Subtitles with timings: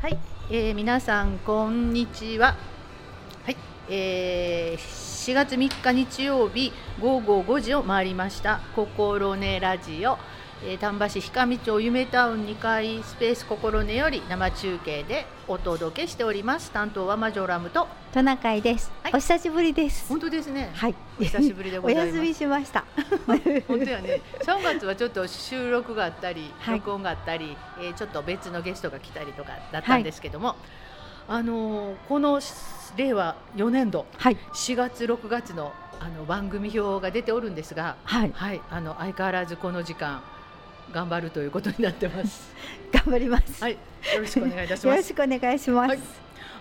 [0.00, 0.18] はい、
[0.48, 2.56] えー、皆さんこんにちは。
[3.44, 3.56] はい、
[3.90, 8.62] えー、4月3日日曜日午後5時を回りました。
[8.74, 10.16] 心ねラジオ、
[10.62, 16.70] えー、丹波市氷上町夢タウン2階スペース心根より生中継でお届けしております。
[16.70, 17.88] 担当はマジョラムと。
[18.12, 19.12] トナカイです、はい。
[19.14, 20.06] お久しぶりです。
[20.10, 20.70] 本当ですね。
[20.74, 22.08] はい、お久しぶりでございます。
[22.12, 22.84] お休みしました。
[23.66, 24.20] 本当やね。
[24.42, 26.74] 3月はちょっと収録があったり、はい。
[26.76, 30.56] 録音があったり、えーちょっと別のゲストが来たりとかだったんですけども、
[31.26, 32.38] あのーこの
[32.96, 40.22] 令和4年度はい、4月6月のあの番組表が出ておるんですが、はい、はい、あの相変わらずこの時間
[40.92, 42.52] 頑張るということになってます。
[42.92, 43.62] 頑張ります。
[43.62, 43.78] はい、よ
[44.20, 44.86] ろしくお願いいたします。
[44.88, 45.88] よろしくお願いします。
[45.88, 46.00] はい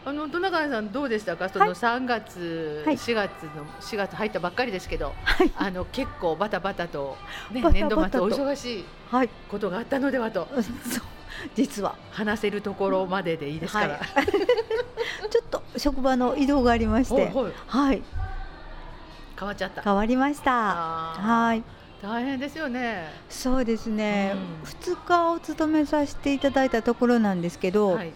[0.05, 1.49] あの戸中さんどうでしたか？
[1.49, 7.17] その3月、はい4月の4月入ったばっかりですけど、はい、あの結構バタバタと
[7.51, 10.73] ねバタバタと年度末お忙しいはい、ことがあったのではとうんそう、
[11.53, 13.87] 実は、話せるところまででいいですから。
[13.89, 13.99] はい
[15.29, 17.31] ちょっと職場の移動がありまして、
[17.67, 18.01] はい、
[19.37, 19.81] 変わっちゃった。
[19.81, 20.51] 変わりました。
[20.51, 21.63] はい、
[22.01, 23.05] 大変ですよね。
[23.29, 24.65] そうですねうん。
[24.65, 28.13] 二、日お勤めさせていただいたところなんですけど、はい。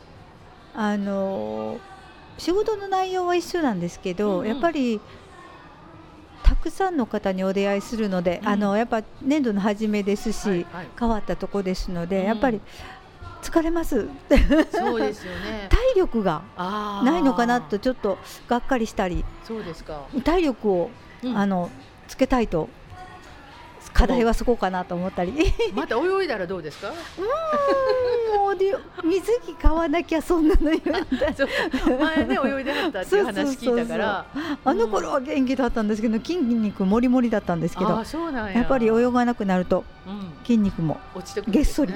[0.75, 1.79] あのー
[2.39, 4.99] 仕事の内容は一緒なんですけど、うんうんやっぱり
[6.41, 12.59] たくさんの方にお出会いするので、うんあのやっぱ年度の初めですし、はいはい変わったとこですので、うんやっぱり
[13.41, 14.07] 疲れます
[14.71, 15.67] そうですよね。
[15.69, 16.41] 体力が
[17.03, 17.77] ないのかなと。
[17.77, 18.17] ちょっと
[18.47, 20.01] がっかりしたりそうですか。
[20.23, 20.89] 体力を、
[21.23, 21.69] うんあの
[22.07, 22.67] つけたいと
[23.93, 25.35] 課題はそこかなと思ったりう
[25.75, 26.87] また泳いだらどうですか？
[27.17, 30.81] ーんもうで水着買わなきゃそんなの言うん
[31.19, 34.25] だそう前ね泳いではったっていう話聞いたから。
[34.65, 38.53] あの頃は元気だったんですけど筋肉もりもりだったんですけどあーそうなんや。
[38.59, 41.93] やっぱり泳がなくなるとうん筋肉も落ちてくるんですね。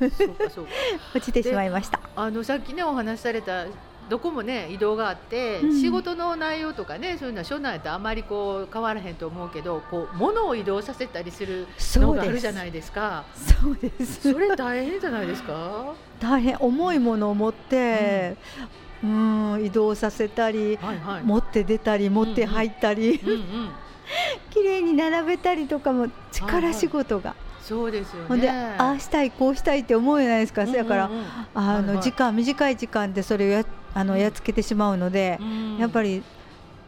[0.00, 0.70] そうかそうか。
[1.14, 1.98] 落ちてしまいました。
[2.16, 3.64] あのさっきねお話しされた
[4.12, 5.80] どこもね移動があって、うん。
[5.80, 13.24] 仕事の内容とかねそういうのは所内とあまりこう変わらへんと思うけどこう物を移動させたりするのがあるじゃないですか。
[13.34, 14.32] そうです。
[14.32, 15.94] それ大変じゃないですか？
[16.20, 16.58] 大変。
[16.58, 18.36] 重いものを持って、
[19.02, 21.22] うん、移動させたり、はいはい。
[21.22, 23.70] 持って出たり持って入ったり、うんうん。
[24.52, 28.28] 綺麗に並べたりとかも力仕事が、そうですよね。
[28.28, 30.86] ほんでああしたいこうしたいって思うじゃないですか、うんうんうん。
[31.54, 32.02] あの、はいはい。
[32.02, 36.22] 時間短い時間でそれをやあの、うんやっつけてしまうので、うんやっぱり、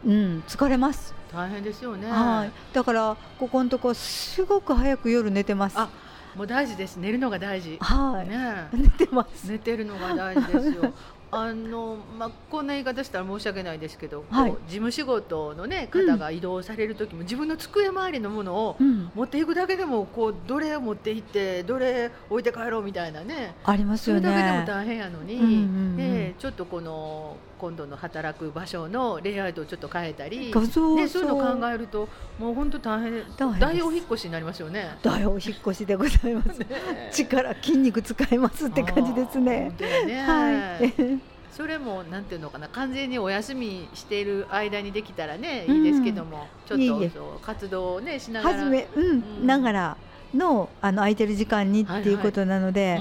[0.05, 1.13] うん、疲れます。
[1.33, 5.77] 大変ですよねはい、だからここのとこすごく早く夜寝てます。
[5.77, 5.89] あ
[6.35, 9.49] もう大事です寝るのが大事はい、ね 寝てます。
[9.49, 10.93] 寝てるのが大事ですよ。
[11.37, 24.65] あのまあ、こんな言い方したら申し訳ないですけど、はい事務仕事の、ね、うん方が移動される時も、自分の机周りのものをうん、持っていくだけでもこうどれを持って行ってどれ置いて帰ろうみたいなねありますよそれだけでもね。
[24.65, 34.97] 大変やのに、うんうんうんでちょっとこの今度の働く場所のレイアウトをちょっと変えたり、画像ね、そういうのを考えるともう本当大変大お引っ越しになりますよね。
[35.01, 36.59] 大お引っ越しでございます。
[36.59, 39.71] ね力筋肉使いますって感じですね。
[40.05, 41.19] ねはい。
[41.55, 47.11] それもなんていうのかな完全にお休みしている間にできたらねいいですけども、ちょっといえい
[47.41, 48.55] 活動をねしながら。
[48.57, 49.47] 初め、うん、うん。
[49.47, 49.97] ながら
[50.33, 52.99] のあの空いてる時間にっていうことなので。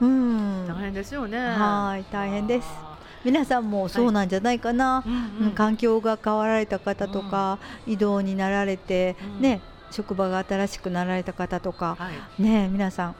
[0.00, 0.14] う、んうう
[0.62, 0.64] ん。
[0.64, 1.38] ん、大変ですよね。
[1.38, 2.68] はい大変です。
[2.70, 5.02] あ皆さんもそうなんじゃないかな。
[5.06, 9.42] ーうんううんん環境が変わられた方とか、移動になられて、うん。
[9.42, 12.42] ね職場が新しくなられた方とか、はい。
[12.42, 13.14] ね皆さん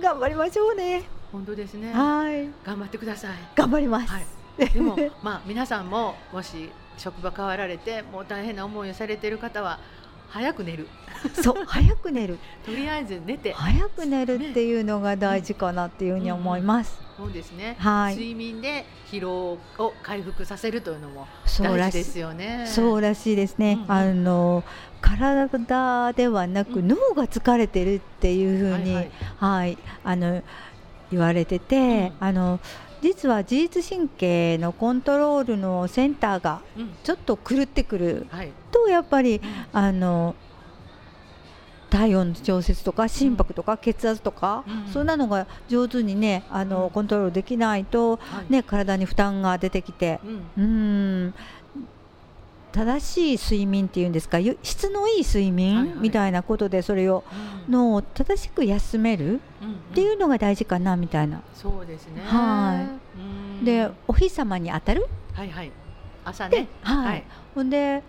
[0.00, 1.19] 頑張りましょうね。
[1.32, 1.92] 本当ですね。
[1.92, 2.48] はい。
[2.64, 3.32] 頑張ってください。
[3.54, 4.12] 頑張ります。
[4.12, 4.26] はい。
[4.72, 9.78] でもまあ皆さんももし職場変わられてもう大変な思いをされている方は
[10.28, 10.86] 早く寝る。
[11.42, 12.38] そう 早く寝る。
[12.64, 13.52] とりあえず寝て。
[13.52, 17.00] 早く寝るっていうのが大事かなっていうふうに思います。
[17.16, 18.14] そうですね、はい。
[18.14, 21.98] 睡眠で疲労を回復させるというのもそうらしい。
[21.98, 22.64] 大事ですよね。
[22.66, 23.92] そうらしいですね、うんうん。
[23.92, 24.64] あの
[25.00, 26.88] 体ではなくうん。
[26.88, 29.10] 脳が疲れてるっていうふうに、ははいい。
[29.38, 29.78] はい。
[30.04, 30.42] あの
[31.10, 32.26] 言われてて、うん。
[32.26, 32.60] あの
[33.02, 36.90] 実は自律神経のコントロールのセンターがうん。
[37.02, 38.52] ちょっと狂ってくるはい。
[38.70, 39.78] とやっぱりうん。
[39.78, 40.34] あの
[41.88, 44.92] 体温の調節とか心拍とか血圧とか、うん。
[44.92, 46.90] そんなのが上手にねあの、うん。
[46.90, 48.52] コントロールできないと、はい。
[48.52, 50.34] ね、体に負担が出てきてうん。
[50.56, 51.34] うーん
[52.72, 54.38] 正しい睡眠っていうんですか？
[54.38, 57.24] ゆ質のいい睡眠、みたいなことでそれを
[57.66, 57.72] うん。
[57.72, 61.42] 脳を正しく休めるうんっていうのが大事かなみたいな。
[61.54, 62.22] そうですね。
[62.24, 63.64] はうん。
[63.64, 65.06] でお日様に当たる？
[65.34, 65.70] はいはい。
[66.24, 67.06] 朝でね、はい。
[67.06, 67.24] はい。
[67.54, 68.02] ほんで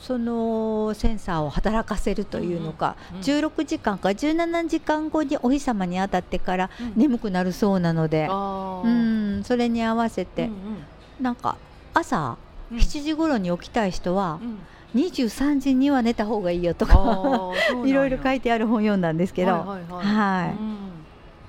[0.00, 3.22] そのセンサーを働かせるというのか、うんうん。
[3.22, 6.92] 16時間か17時間後にお日様に当たってからうん。
[6.96, 10.84] 眠くなるそうなので、あうーん、それに合わせて、うん。
[11.20, 11.56] なんか
[11.94, 12.36] 朝
[12.70, 12.78] うん。
[12.78, 14.58] 7時頃に起きたい人はうん。
[14.94, 17.52] 23時には寝た方がいいよとあか
[17.86, 20.06] いろいろ書いてある本読んだんですけど、はいはいはい。
[20.06, 20.50] はい。
[20.50, 20.78] うん。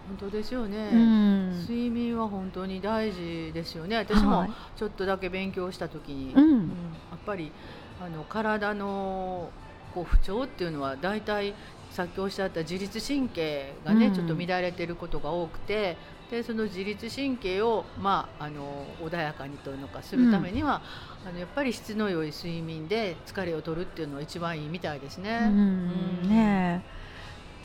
[0.10, 1.60] 本当ですよね、うん。
[1.62, 3.96] 睡眠は本当に大事ですよね。
[3.96, 4.50] 私もはい。
[4.76, 6.60] ちょっとだけ勉強した時に、うん。
[6.60, 7.52] やっぱり
[8.02, 9.52] あの体の
[9.94, 11.54] こう不調っていうのは大体
[11.92, 14.14] さっきおっしゃった自律神経がね、うん。
[14.14, 15.96] ちょっと乱れてることが多くて
[16.30, 20.82] でその自律神経を、まあ、あの穏やかにというのかするためには、
[21.28, 25.40] あのやっぱり質の良い睡眠で疲れを取るっていうのは一番いいみたいですね。
[25.44, 26.82] うんね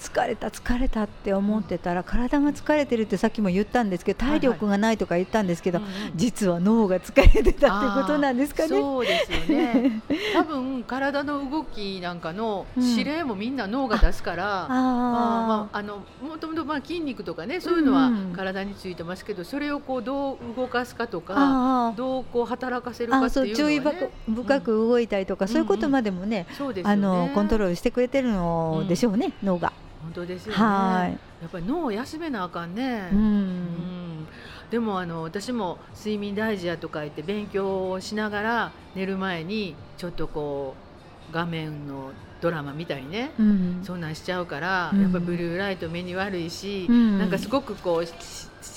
[0.00, 5.90] 疲れた疲れたって思ってたら体が疲れてるってさっきも言ったんですけど体力がないとか言ったんですけど、うんうん。
[6.14, 8.68] 実は脳が疲れてたってことなんですかね。
[8.68, 10.02] そうですよね。
[10.34, 12.84] 多分体の動きなんかのうん。
[12.94, 26.92] 指令もみんな脳が出すから、あまあまあのもともとまあ筋肉とかねそういうのはうん体についてますけどそれをこうどう動かすかとかどうこう働かせるかっていうの注意深はねく深く動いたりとか、そういうことまでもね、そうですよね。
[26.92, 29.72] あのコントロールしてくれてるのでしょうね、脳が。
[30.04, 30.58] 本当ですよね。
[30.58, 31.10] はい。
[31.42, 33.48] やっぱり脳を休めなあかんね、ううん。
[34.22, 34.26] ん
[34.70, 40.74] でもあの私も睡眠大事やとか言って勉強をしながら寝る前にちょっとこ
[41.30, 43.80] う画面のドラマ見たりね、うん。
[43.82, 45.02] そんなんしちゃうから、うん。
[45.02, 47.18] やっぱブルーライト目に悪いし、うん。
[47.18, 48.12] なんかすごくこうし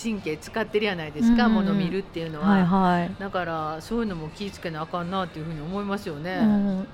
[0.04, 1.54] 神経使ってるやないですか、うん。
[1.56, 3.12] もの見るっていうのは、はいはい。
[3.20, 6.86] だからそういうのも気ぃつけなあかんなっていうふうに思いますよね。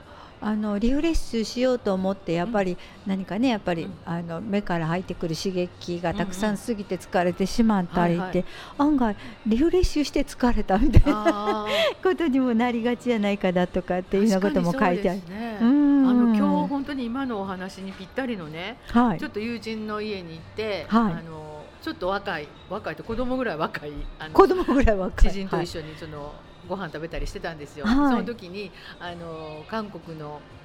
[0.44, 8.46] うんあのリフレッシュしようと思ってやっぱり何かねやっぱり、うんあの目から入ってくる刺激がたくさうん過ぎて疲れてしまったりって、はいはい。
[8.78, 11.66] 案外リフレッシュして疲れたみたいな
[12.04, 15.20] ことにもなりがちじゃないかなとかっていうようなことも書いてある。
[15.30, 15.58] ね。
[15.62, 16.08] うん。
[16.08, 19.20] あの今日本当に今のお話にぴったりのね、はい。
[19.20, 21.14] ちょっと友人の家に行って、はい。
[21.14, 23.92] あのちょっと若い若いと子供ぐらい若い
[24.32, 25.32] 子供ぐらい若い。
[25.32, 26.34] 知人と一緒にその、
[26.68, 27.86] ご飯食べたりしてたんですよ。
[27.86, 30.63] はいその時にあの韓国のうん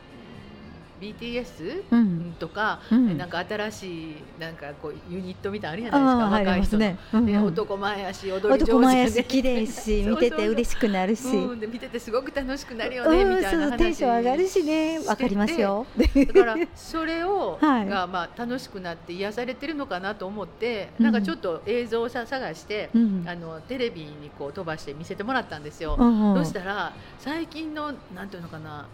[1.00, 2.30] BTS ううん。
[2.30, 3.16] んとか、うん。
[3.16, 6.78] なんか新しいなんかこうユニットみたいなのあるじゃないですか。
[6.78, 6.98] 若い人ね。
[7.12, 11.28] うん男前やし踊り上手男前やでし綺麗し 見てて嬉しくなるし。
[11.28, 14.98] うん、で見ててすごく楽しくなるよね、うんみたいなテンション上がるしね。
[15.06, 15.86] わかりますよ。
[15.96, 17.86] だからそれを、 はい。
[17.86, 21.04] がまあ楽しくなって癒されてるのかなと思って、うん。
[21.04, 23.24] なんかちょっと映像をさ探して、うん。
[23.26, 25.96] あのテレビにこう飛ばして見せてもらったんですよ。
[25.98, 28.86] うんうしたら最近のなんていうのかな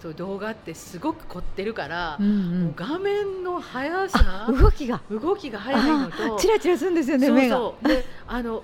[0.00, 2.72] そう動画ってすごく凝ってるから、うんうん。
[2.74, 5.02] 画面の速あさ動きが。
[5.10, 7.72] 動きが速いのとチラチラするんですよね目が。
[7.82, 8.62] であの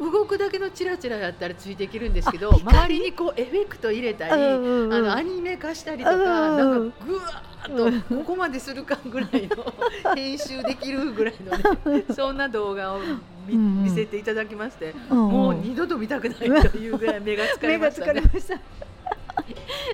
[0.00, 9.72] 動くだけのチラチラやったらついていけるんですけど周りにこうエフェクト入れたり、あのアニメ化したりとか、うんなんかぐわーっとここまでするかぐらいの
[10.16, 13.00] 編集できるぐらいのねそんな動画を
[13.46, 16.38] 見,、見せていただきまして、もう二度と見たくない
[16.68, 18.22] というぐらい目が疲れましたね。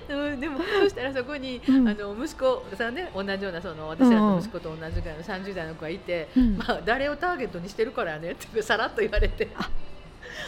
[0.07, 1.87] でもそしたらそこに、うん。
[1.87, 6.57] あの息子さんね同じようなその私らの息子と同じぐらいの30代の子がいて、うん。
[6.57, 9.49] まあ、誰をターゲットにしてるからねってさらっと言われて。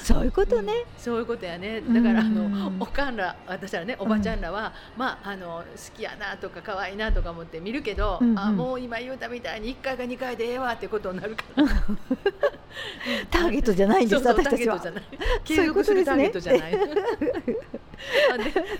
[0.02, 0.86] そういうことね。
[0.98, 1.82] そういうことやね。
[1.82, 8.40] だからあの、うんおかんら私らねおばちゃんらは、まああの好きやなとか可愛いなとか思って見るけど、うんうん。
[8.40, 11.64] あもう今言うたみたいに1回か2回でええわってことになるから。
[13.30, 14.80] ターゲットじゃないんですそうそう私たちは。
[14.80, 15.20] ターゲットじゃない。
[15.44, 16.74] そう継いうことですね続するターゲットじゃない。
[16.74, 17.83] あ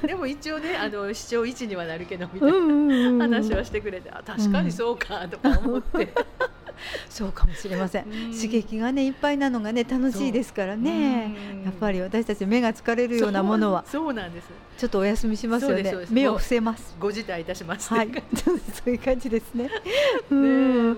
[0.02, 3.24] ででも一応ねあの視聴1にはなるけどみたいな。
[3.24, 6.14] 話はしてくれてあ確かにそうかとか思って、
[7.10, 8.06] そうかもしれません。
[8.06, 8.12] うん。
[8.34, 11.36] 刺激がねいっぱいなのがね楽しいですからね。
[11.54, 11.62] う。
[11.62, 13.84] んやっぱり私たち目が疲れるようなものは。
[13.88, 14.48] そうなんです。
[14.78, 15.94] ちょっとお休みしますよね。
[16.10, 16.96] 目を伏せます。
[17.00, 17.94] ご辞退いたします。
[17.94, 18.52] はい、そ
[18.86, 19.70] ういう感じですね。
[20.30, 20.98] うねん。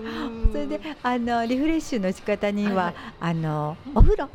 [0.50, 4.28] それであのリフレッシュの仕方には、あのお風呂、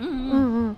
[0.00, 0.14] うんうん。
[0.14, 0.76] うんうん、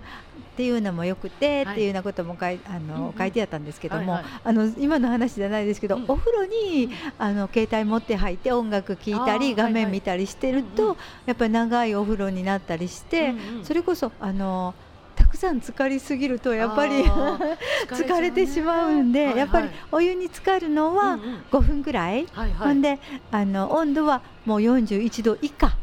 [0.55, 1.75] っていうのもよくて、はい。
[1.75, 6.05] っていうようなことも書いあの、書いてあったんですけども、あの今の話じゃないですけど、うん。
[6.07, 10.95] お風呂にあの携帯持って入って音楽聴いたり画面見たりしてると、
[11.25, 13.33] やっぱり長いお風呂になったりして、
[13.63, 14.73] それこそあの
[15.17, 17.03] たくさん浸かりすぎるとやっぱり
[17.87, 21.43] 疲れてしまうんで、やっぱりお湯に浸かるのはうんうん。
[21.51, 22.27] 5分ぐらい、
[22.59, 22.99] ほんで
[23.31, 25.73] あの温度はもう41度以下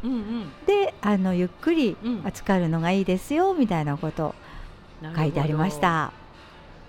[0.66, 2.22] であのゆっくりうん。
[2.22, 4.34] 浸かるのがいいですよみたいなこと
[5.16, 6.12] 書いてありました。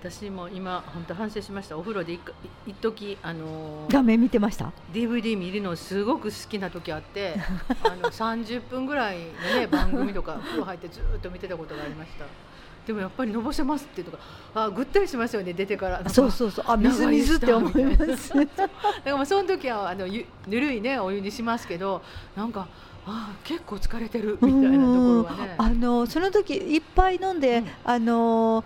[0.00, 1.78] 私も今本当反省しました。
[1.78, 7.34] お風呂で一時あのー画面見てました？DVD 見るのすごく好きな時あって
[7.84, 12.26] あの30分ぐらいのね番組とか風呂入ってずーっと見てたことがありました。
[12.86, 14.22] でもやっぱりのぼせますっていうとか
[14.54, 16.06] あぐったりしますよね出てから。
[16.10, 16.64] そうそうそう。
[16.68, 18.34] あ水水って思います。
[18.34, 18.68] だ か
[19.06, 22.02] らまあその時はあのゆぬるいねお湯にしますけど
[22.36, 22.68] なんか
[23.06, 25.54] あ結構疲れてるみたいなところはね。
[25.58, 27.66] あのその時いっぱい飲んで、うん。
[27.84, 28.64] あの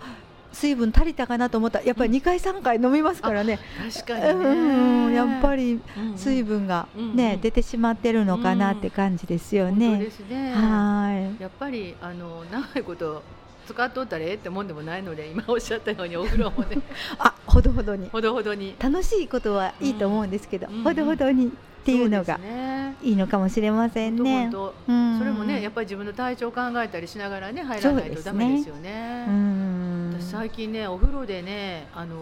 [0.51, 1.79] 水分足りたかなと思った。
[1.79, 3.59] らやっぱり2回3回飲みますからね、
[3.93, 4.45] 確かにね。
[4.45, 6.17] うんやっぱりうんうん。
[6.17, 7.41] 水分がうんね、うん。
[7.41, 10.11] 出てしまってるのかなって感じですよ本当ねで。
[10.11, 10.53] すね。
[10.53, 11.41] はい。
[11.41, 13.21] やっぱりあの長いこと
[13.67, 16.77] 使っとったらええってもんでもないので今おっしゃったようにお風呂もね。
[17.19, 18.09] あほどほどに。
[18.09, 18.75] ほどほどに。
[18.79, 20.83] 楽しいことはいいと思うんですけど、うん。
[20.83, 22.39] ほどほどにっていうのが
[23.01, 24.49] いいのかもしれませんね。
[24.51, 24.73] そ
[25.23, 29.25] れもねやっぱり自分の体調を考えたりしながらね入らないとダメですよね。
[29.27, 30.15] うん。
[30.19, 32.15] 私最近ねお風呂でねあの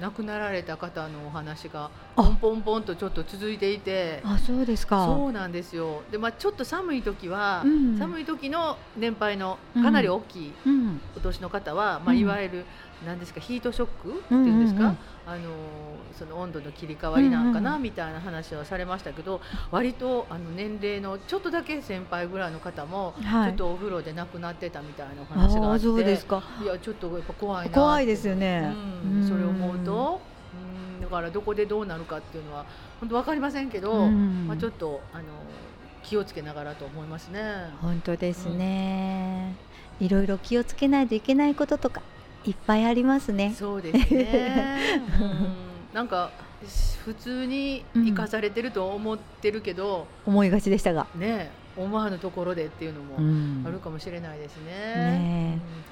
[0.00, 2.22] 亡くなられた方のお話があ。
[2.22, 4.20] ポンポンポンとちょっと続いていて。
[4.24, 5.06] あそうですか。
[5.06, 6.02] そうなんですよ。
[6.10, 7.98] で、まあ、ちょっと寒い時は、うん。
[7.98, 11.00] 寒い時の年配のかなり大きいうん。
[11.16, 12.18] お年の方は、まあ、うん。
[12.18, 12.64] いわゆる
[13.06, 14.98] 何ですかヒートショックっていうんですか、うんうんうん
[15.30, 15.50] あの
[16.18, 23.50] その温度の切り替わりなんかな、うんうんみたいな話はされましたけど割とあの年齢のちょっとだけ先輩ぐらいの方も、はい。
[23.50, 26.42] ちょっとお風呂で亡くなってたみたいなお話があってあそうですか。
[26.62, 28.72] いやちょっとやっぱ怖いな怖いですよね。
[29.04, 30.20] うん、それを思うと、
[30.96, 32.64] うん、だからどこでどうなるかっていうのは
[33.00, 34.46] 本当わかりませんけど、うん。
[34.48, 35.24] まあ、ちょっとあの
[36.02, 37.42] 気をつけながらと思いますね。
[37.82, 39.54] 本当ですね、
[40.00, 42.02] いろいろ気をつけないといけないこととか
[42.44, 43.54] いっぱいありますね。
[43.56, 45.02] そうですね。
[45.20, 45.46] うん、
[45.94, 46.30] なんか
[47.04, 51.06] 普通に生かされてると思ってるけど、思いがちでしたが。
[51.14, 54.72] ね思わぬところでっていうのもんあるかもしれないですね。
[54.72, 55.84] ねうん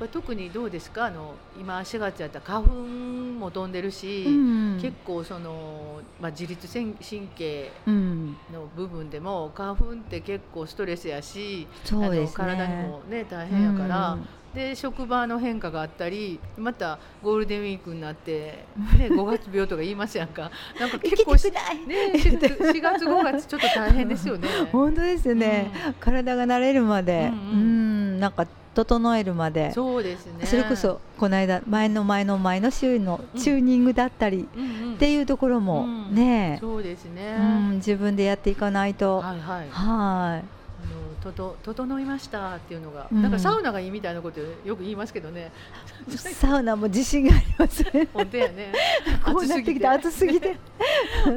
[0.00, 1.06] やっぱ特にどうですか？
[1.06, 12.28] あの今4月やったら花粉も飛んでるし、うん結構その、まあ、自律神神経うん、の部分でも花粉って結構ストレスやし、ね。
[12.34, 18.64] 体にもね大変やから、うんで職場の変化があったりまたゴールデンウィークになって、
[18.98, 20.50] ね、5月病とか言いますやんか。
[20.80, 21.86] なんか行結構しない。
[21.86, 24.48] ね、4月5月ちょっと大変ですよね。
[24.72, 25.70] 本当ですね、
[26.00, 28.16] 体が慣れるまで、ううん。
[28.16, 29.72] ん、なんか整えるまで。
[29.72, 30.46] そうですね。
[30.46, 33.40] それこそこの間前の前の前の週のうん。
[33.40, 34.94] チューニングだったりうんうん。
[34.94, 36.14] っていうところもうん。
[36.14, 39.38] ね、そうですね、うん、自分でやっていかないと、はい。
[39.70, 40.55] はい
[41.32, 43.22] とと整いましたっていうのが、うん。
[43.22, 45.52] なんかサウナがいいみたいなことよく言いますけどね。
[46.08, 48.08] サウナも自信がありますね。
[48.12, 48.72] 本当やね。
[49.24, 50.56] こうなってきて暑すぎて、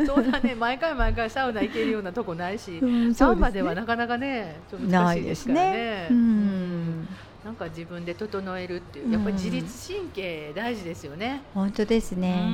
[0.06, 0.56] そうだね。
[0.56, 5.72] 毎回毎回サウナ行けるようなとこないし、うんサウナではなかなかねちょっと難しいですからね。
[5.72, 6.08] ね。
[6.12, 7.08] うん、
[7.46, 11.42] なんか自分で整えるっていううんやっぱり自律神経大事ですよね。
[11.54, 12.46] 本当ですうね。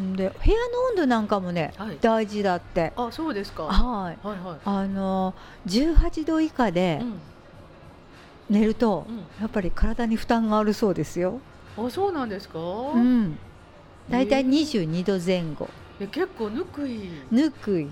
[0.00, 2.92] んで部屋の温度なんかもね、はい大事だって。
[2.96, 3.64] あそうですか。
[3.64, 4.14] ははい。
[4.14, 5.34] いはあの
[5.66, 7.04] 18度以下でい。
[7.04, 7.14] うん
[8.48, 11.40] 寝ると、うんやっぱり体に負担があるそうですよ。
[11.78, 12.58] あそうなんですか？
[12.58, 13.38] うん。
[14.10, 14.48] だいたいえー
[14.88, 15.68] 22度前後。
[16.00, 17.10] え結構ぬくい。
[17.30, 17.88] ぬくい。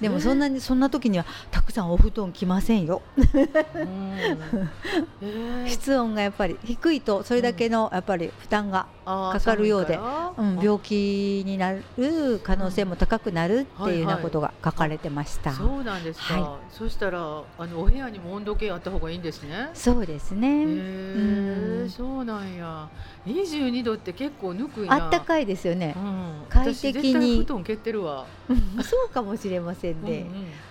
[0.00, 3.02] でもえーそんなにそんな時にはたくさんお布団着ませんよ。
[5.66, 9.98] 室温がやっぱり低いとそれだけのやっぱり負担が、かかるようで
[10.36, 15.52] うん、病気になる可能性も高くなるっていうようはいはないことが書かれてました。
[15.52, 16.40] そうなんですか。
[16.40, 17.18] はそしたら
[17.56, 19.70] あのお部屋にも温度計あった方がいいんですね。
[19.74, 20.64] そうですへね。
[20.66, 22.90] えうんそうなんや。
[23.28, 25.04] 22度って結構ぬくいな。
[25.04, 26.00] あったかいですよねう。
[26.00, 28.26] ん、快適に私絶対布団蹴ってるわ。
[28.48, 30.26] うん そうかもしれませんうんね。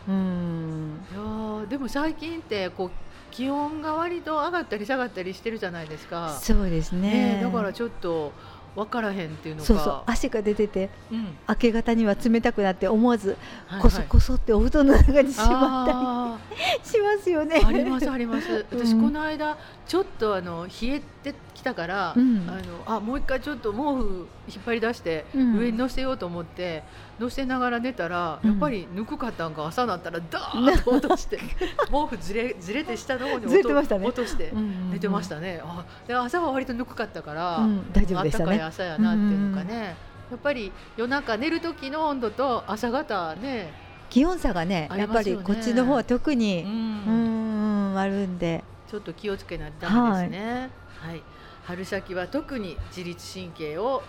[0.08, 1.00] うんうん。
[1.12, 2.92] いやーでも最近ってこう
[3.32, 6.30] 気温が割と上がったり下がったりしてるじゃないですか。
[6.42, 7.02] そうですね。
[7.02, 8.32] ねえだからちょっと
[8.76, 9.66] 分からへんっていうのが。
[9.68, 13.36] そうそう汗が出ててうん明け方には冷たくなって思わず
[13.66, 15.94] はいこそこそってお布団の中にしまった
[16.34, 17.58] あり しますよね。
[17.58, 18.66] ーありますあります。
[18.72, 21.34] 私うんこの間ちょっとあの冷えて
[21.68, 22.48] きたから、うん。
[22.50, 25.58] あのあもう一回ちょっと毛布引っ張り出してうん。
[25.58, 26.84] 上に乗せようと思って
[27.20, 28.52] 乗せながら寝たら、うん。
[28.52, 34.08] やっぱりぬくかったんか朝なったらダーッと落として毛布ずれずれて下の方に落ずれてましたね。
[34.08, 35.62] 落としてうん寝てましたね。
[35.64, 38.46] あで朝は割とぬくかったから、うん大丈夫でしたね。
[38.46, 39.96] あったかい朝やなっていうのかね。
[40.30, 43.72] やっぱり夜中寝る時の温度と朝方ね、
[44.10, 48.64] 気温差がねやっぱありこっちの方は特うにうんんあるんで。
[48.90, 50.70] ちょっと気をつけないとダメですね。
[51.02, 51.22] はい、
[51.68, 54.02] 春先は特に自律神経を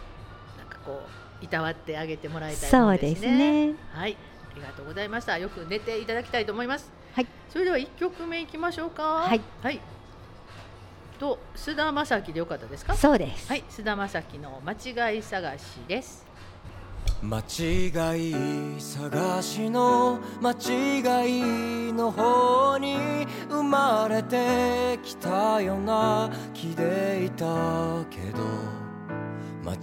[0.56, 1.02] なんかこ
[1.42, 3.74] ういたわってあげてもらいたいもそうのですでね。
[3.92, 4.16] はい、
[4.52, 5.36] ありがとうございました。
[5.38, 6.92] よく寝ていただきたいと思います。
[7.14, 7.26] はい。
[7.50, 9.02] それでは一曲目いきましょうか。
[9.02, 9.40] はい。
[9.60, 9.80] はい。
[11.18, 12.94] と須田まさきでよかったですか？
[12.94, 13.48] そうです。
[13.48, 16.27] はい、須田まさきの間違い探しです。
[17.20, 28.44] 間違い探しの間違いの方に生まれてきたような気でいたけど
[29.64, 29.74] 間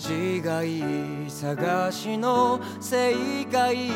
[0.64, 3.90] 違い探しの正解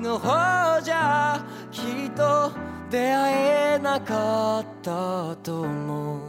[0.00, 2.52] の方じゃきっと
[2.90, 3.32] 出会
[3.74, 6.20] えなかったと思う。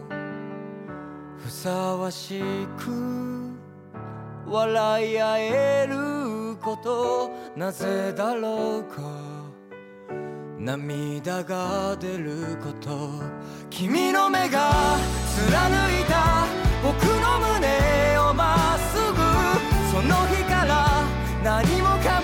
[1.37, 2.41] ふさわし
[2.75, 3.51] く
[4.47, 6.24] 笑い合える
[6.65, 9.03] ことなぜだろうか。
[10.57, 13.21] 涙が出ること。
[13.69, 14.97] 君の目が
[15.35, 15.69] 貫
[16.01, 16.47] いた
[16.81, 19.17] 僕の胸をまっすぐ
[19.91, 21.03] その日から
[21.43, 22.14] 何もか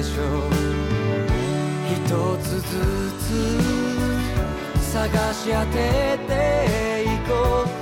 [0.00, 0.26] でしょう。
[1.92, 1.98] 一
[2.42, 2.62] つず
[3.18, 3.28] つ
[4.92, 5.76] 探し当て
[6.26, 7.79] ていこう。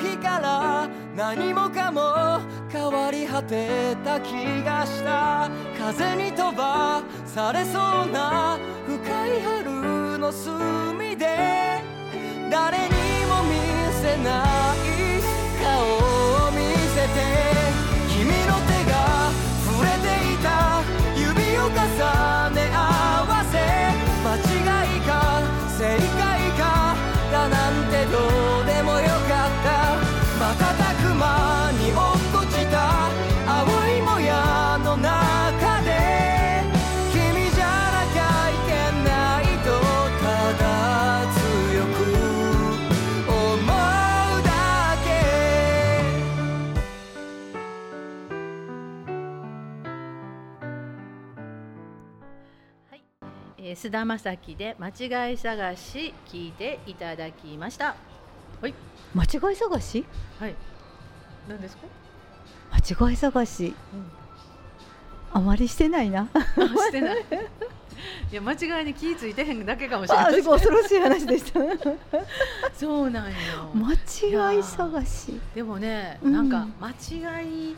[0.00, 5.50] 日から何もかも変わり果てた気がした。
[5.78, 11.82] 風に飛ばされそうな深い春の隅で。
[12.50, 12.84] 誰に
[13.26, 13.54] も見
[14.02, 15.22] せない
[15.62, 15.68] 顔
[16.46, 16.58] を見
[16.94, 17.18] せて。
[18.08, 18.92] 君の手が
[19.66, 20.82] 触れていた。
[21.16, 21.74] 指を重
[22.54, 22.76] ね合
[23.28, 23.54] わせ。
[24.22, 25.10] 間違いか
[25.78, 26.60] 正解か
[27.32, 28.49] だなんてどう
[29.62, 29.96] た。
[30.40, 30.48] 瞬
[31.02, 32.74] く間に落っこちた。
[33.46, 36.62] 青いもやの中で。
[37.12, 38.20] 君じゃなきゃ
[38.50, 38.70] いけ
[39.08, 39.10] な
[39.42, 39.68] いと
[40.22, 40.62] ただ
[41.34, 41.98] 強く。
[43.28, 43.66] 思う
[44.42, 44.48] だ
[45.04, 45.08] け。
[52.90, 52.98] はい、
[53.58, 57.96] えー、須田将暉で間違い探し聞いていただきました。
[58.60, 58.74] はい、
[59.14, 60.04] 間違い探し？
[60.38, 60.54] はい。
[61.48, 61.82] 何ですか？
[62.72, 63.74] 間違い探し
[65.32, 67.24] あまりしてないなあ してない。
[68.32, 70.40] いや間違いに気ぃついてへんだけかもしれない。
[70.40, 71.60] あ恐ろしい話でした
[72.74, 73.34] そうなんよ。
[73.74, 73.92] 間
[74.54, 76.90] 違い探しでもね、うんなんか間
[77.40, 77.76] 違い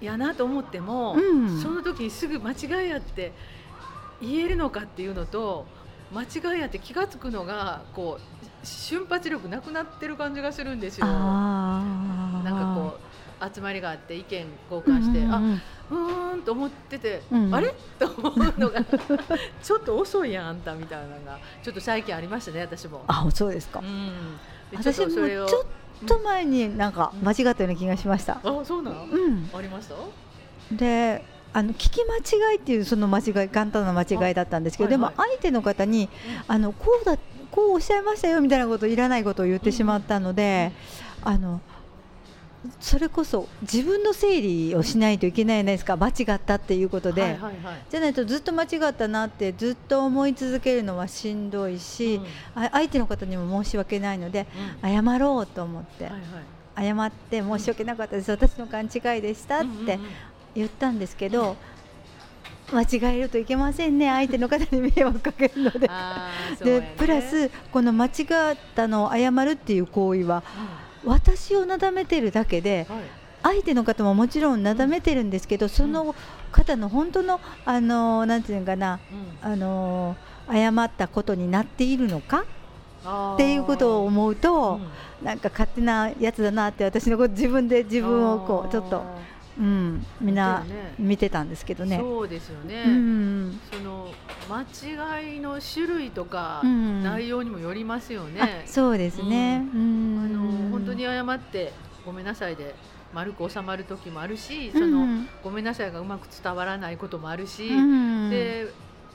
[0.00, 3.32] やなと思っても、うんその時にすぐ間違いやって
[4.20, 5.66] 言えるのかっていうのと
[6.12, 8.33] 間違いやって気が付くのがこう
[8.64, 11.06] 瞬発力なくなってる感じがするんですよ。
[11.06, 11.80] な
[12.40, 15.54] んかこう集まりがあって意見交換して、うんうんうん。
[15.54, 17.54] あうーんと思ってて、うん。
[17.54, 17.74] あれ？
[17.98, 18.82] と思うのが
[19.62, 23.02] ちょっと遅いやんあんたみたいなのがちょっと最近ありましたね私も。
[23.06, 23.80] あそうですか。
[23.80, 24.36] うん、
[24.70, 25.48] で私もちょっ
[26.06, 28.40] と前になんか間違ったような気がしました。
[28.42, 29.50] あそうなの、うん。
[29.54, 29.94] ありました？
[30.72, 32.16] であの聞き間
[32.50, 36.08] 違いっていうその間違い簡単な間違いだったんですけど、でも相手の方に
[36.48, 37.16] あのこうだ
[37.54, 40.72] こうおっしゃいましたよみたいなこといらないことを言ってしまったので、
[41.22, 41.60] あの
[42.80, 45.96] それこそ自分の整理をしないといけないじゃないですか。
[45.96, 47.38] 間違ったっていうことで、
[47.90, 52.20] じゃないとずっと間違ったなってずっと思い続けるのはしんどいし、う
[52.58, 52.62] ん。
[52.64, 54.48] あ相手の方にも申し訳ないので
[54.82, 55.04] うん。
[55.04, 56.12] 謝ろうと思って、はい
[56.82, 56.86] はい。
[56.88, 58.30] 謝って申し訳なかったです。
[58.32, 60.00] 私の勘違いでしたってうんうんうん。
[60.56, 61.56] 言ったんですけど、
[62.72, 64.08] 間違えるといけませんね。
[64.12, 65.90] 相手の方に迷惑かけるので。
[66.62, 66.94] でね。
[66.96, 68.12] プラスこの間違っ
[68.74, 70.42] たのを謝るっていう行為は
[71.04, 73.04] 私をなだめてるだけでうんはい。
[73.42, 76.14] 相手の方ももちろんなだめてるんですけどその
[76.50, 78.98] 方の本当のあのなんていうのかな
[79.42, 79.52] うん。
[79.52, 80.16] あの
[80.48, 82.44] 誤ったことになっているのか？
[83.34, 84.80] っていうことを思うと、
[85.22, 89.02] なんか勝手なやつだなって私のこと自分で自分をこうちょっと、
[89.58, 90.64] うん、みんな
[90.98, 91.98] 見てたんですけどね。
[91.98, 93.60] そうですよね、うん。
[93.70, 94.12] その
[94.48, 94.62] 間
[95.20, 97.02] 違いの種類とか、うん。
[97.02, 98.40] 内容にもよりますよね。
[98.40, 99.66] あそうですね。
[99.72, 100.18] ううん。
[100.24, 101.72] あの本当に謝って
[102.04, 102.74] ごめんなさいで
[103.12, 104.80] 丸く収まる時もあるし、うん。
[104.80, 105.06] その
[105.42, 108.30] ごめんなさいがうまく伝わらないこともあるし、うん。
[108.30, 108.72] で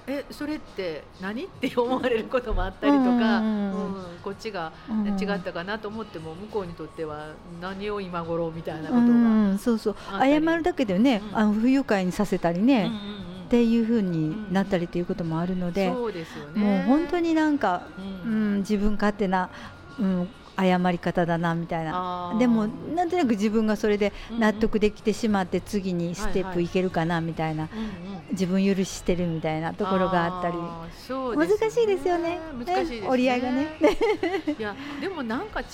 [0.09, 7.29] えそれって何って思われることもあったりとか、うんうんこっちがうん違ったかなと思っても向こうにとっては
[7.61, 9.07] 何を今頃みたいなことが、う
[9.53, 9.95] ん、そうそう。
[10.19, 11.37] 謝るだけでね、うん。
[11.37, 13.45] あの不愉快にさせたりね、うんうんうん。
[13.45, 16.85] っていう風になったりということもあるので、そうですよね。
[16.85, 19.49] もう本当になんか、ううんん、自分勝手な、
[19.99, 22.35] うん、謝り方だなみたいな。
[22.37, 27.69] でもなんとなく自分がそれで納得できてしまって次にステップいけるかなみたいな、
[28.31, 33.07] 自分許してるみたいなところがあったりあーそう難しいですよね難しいですね。
[33.07, 33.67] 折り合いがね
[34.57, 35.65] いやでもなんか違っ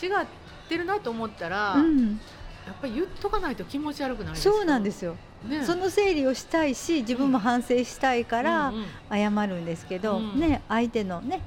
[0.69, 2.19] てるなと思ったら、うん、
[2.65, 4.35] やっぱり言っとかないと気持ち悪くない。
[4.35, 5.15] そうなんですよ、
[5.47, 5.63] ね。
[5.63, 8.73] その整理をしたいし自分も反省したいから
[9.11, 11.41] 謝るんですけど、うんね相手のねね。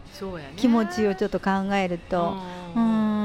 [0.56, 2.36] 気持ちをちょっと考えると
[2.76, 3.17] ううん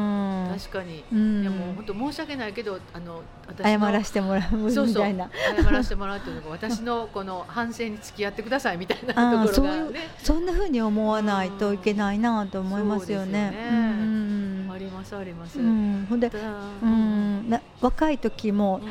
[0.57, 1.03] 確かに。
[1.11, 1.43] うん。
[1.43, 5.29] でも本当申し訳ないけどあの私の謝らせてもらうみたいな。
[5.57, 10.09] 謝らせてもらうっていうのが私のこの反省に付き合ってくださいみたいなところがね。
[10.17, 13.53] そんな風に思わないといけないなと思いますよね。
[13.69, 15.59] そうんありますあります。
[15.59, 16.05] うん。
[16.09, 16.39] ほんでだ
[16.81, 17.49] うん。
[17.49, 18.89] な若い時もうん。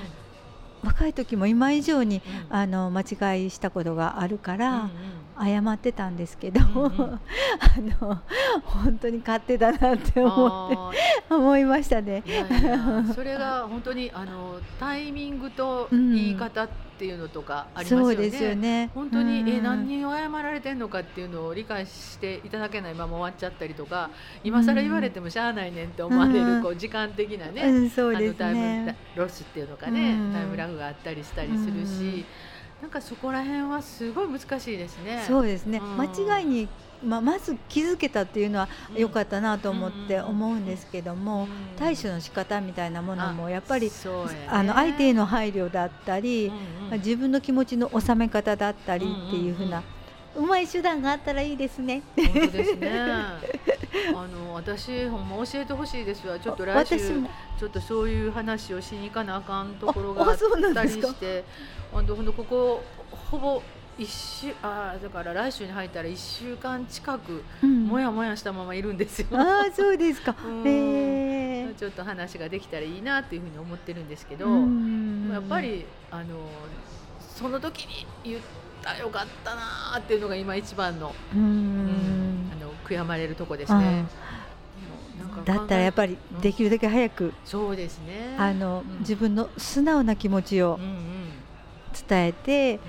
[0.89, 2.57] 若い時も今以上にうん。
[2.57, 3.03] あの間
[3.35, 4.91] 違いしたことがあるから、うん
[5.45, 7.21] 謝ってたんですけど、うんうんあ
[8.01, 8.21] の
[8.65, 10.99] 本当に勝手だなってうん思って
[11.31, 12.31] あ思いましたねー。
[12.31, 12.65] いやい
[13.09, 18.05] やそれが本当にあのタイミングと言い方っていうのとかありますよね。
[18.05, 18.91] そうですよね。
[18.95, 24.11] 本当に、うんえ何に謝られてんのかっていうのを理解していただけないまま終わっちゃったりとか
[24.45, 28.97] 今更言われてもしゃあないねんって思われる、うんこう時間的なね、うん、そうですあのタイムね。
[29.17, 32.25] ロスっていうのかね、うんタイムラグがあったりしたりするし、
[32.83, 35.23] なんかそこら辺はすごい難しいですね。
[35.29, 35.79] そうですね。
[35.79, 36.69] うん間違いに
[37.05, 43.91] まあまず気づけたっていうのはうん良かったなと思ってうん思うんですけども、うん対処の仕方みたいなものもやっぱり
[44.49, 46.53] あの相手への配慮だったり、
[46.93, 49.83] 自分の気持ちの収め方だったりっていうふうな、
[50.37, 52.03] うまい手段があったらいいですね。
[52.17, 52.91] 本当ですね。
[54.15, 56.39] あの私ほんま教えてほしいですわ。
[56.39, 56.99] ちょっと来週
[57.59, 60.39] ちょっとそういう話をしに行かなあかんところがあっ
[60.75, 61.45] たりして、
[61.91, 63.63] ほんとほんとここほぼ
[63.99, 67.87] 一週あーだから来週に入ったら一週間近くうん。
[67.87, 69.29] もやもやしたままいるんですよ。
[69.33, 70.35] ああそうですか。
[70.65, 71.75] え。
[71.79, 75.31] ちょっと話ができたらいいなっていうふうに思ってるんですけど、うん。
[75.33, 76.49] やっぱりあの
[77.19, 78.41] その時に言っ
[78.83, 82.12] たらよかったなーっていうのが今一番の、ううん
[82.93, 84.05] 悔やまれるとこですね。
[85.45, 86.41] だったらやっぱりうん。
[86.41, 88.37] できるだけ早く、そうですね。
[88.39, 88.99] あのうん。
[89.01, 91.33] 自分の素直な気持ちをうんうん。
[92.09, 92.81] 伝えて、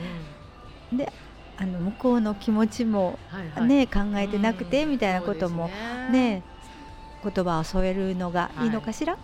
[0.91, 0.97] うん。
[0.97, 1.11] で
[1.55, 3.67] あの向こうの気持ちもはいはい。
[3.67, 4.89] ね、考えてなくてうん。
[4.91, 6.43] みたいなこともそうですね
[7.23, 9.17] 言葉を添えるのがいいのかしら、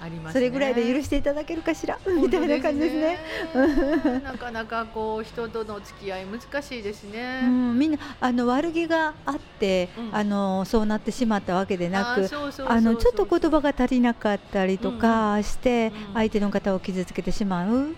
[0.00, 0.40] ありますね。
[0.40, 3.18] それぐらいで許していただけるかしら、みたいな感じですね。
[4.24, 7.42] なかなかこう人との付き合い難しいですうね。
[7.42, 10.16] ん、みんなあの悪気があって、うん。
[10.16, 12.28] あのそうなってしまったわけでなあく
[12.66, 17.94] あのちょっと言葉が足りなかったりとかして、うん相手の方を傷つけてしまう、うんうん。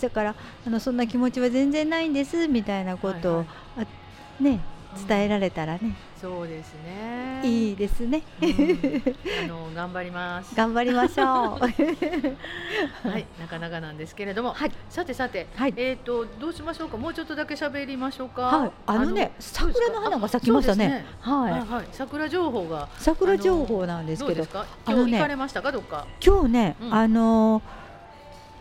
[0.00, 0.34] だから
[0.66, 3.46] あのそんな気持ちは全然ないんですみたいなことを、はい。
[3.80, 4.60] あね
[5.08, 7.40] 伝えられたらね、そうですね。
[7.44, 8.22] いいですね。
[8.40, 9.02] うん
[9.44, 10.54] あの 頑張ります。
[10.54, 11.58] 頑張りましょう。
[13.08, 16.96] はい、なかなかなんですけれども、はいさてさて、はいえっ、とどうしましょうか？
[16.96, 18.42] もうちょっとだけ喋りましょうか？
[18.42, 21.04] はい、あのね桜の花が咲きましたね。
[21.22, 24.66] あはい、はいはい、桜情報が桜情報なんですけど、どうですか？
[24.86, 25.72] あのね今日行かれましたか？
[25.72, 26.06] どっか。
[26.24, 27.62] 今日ね、うんあの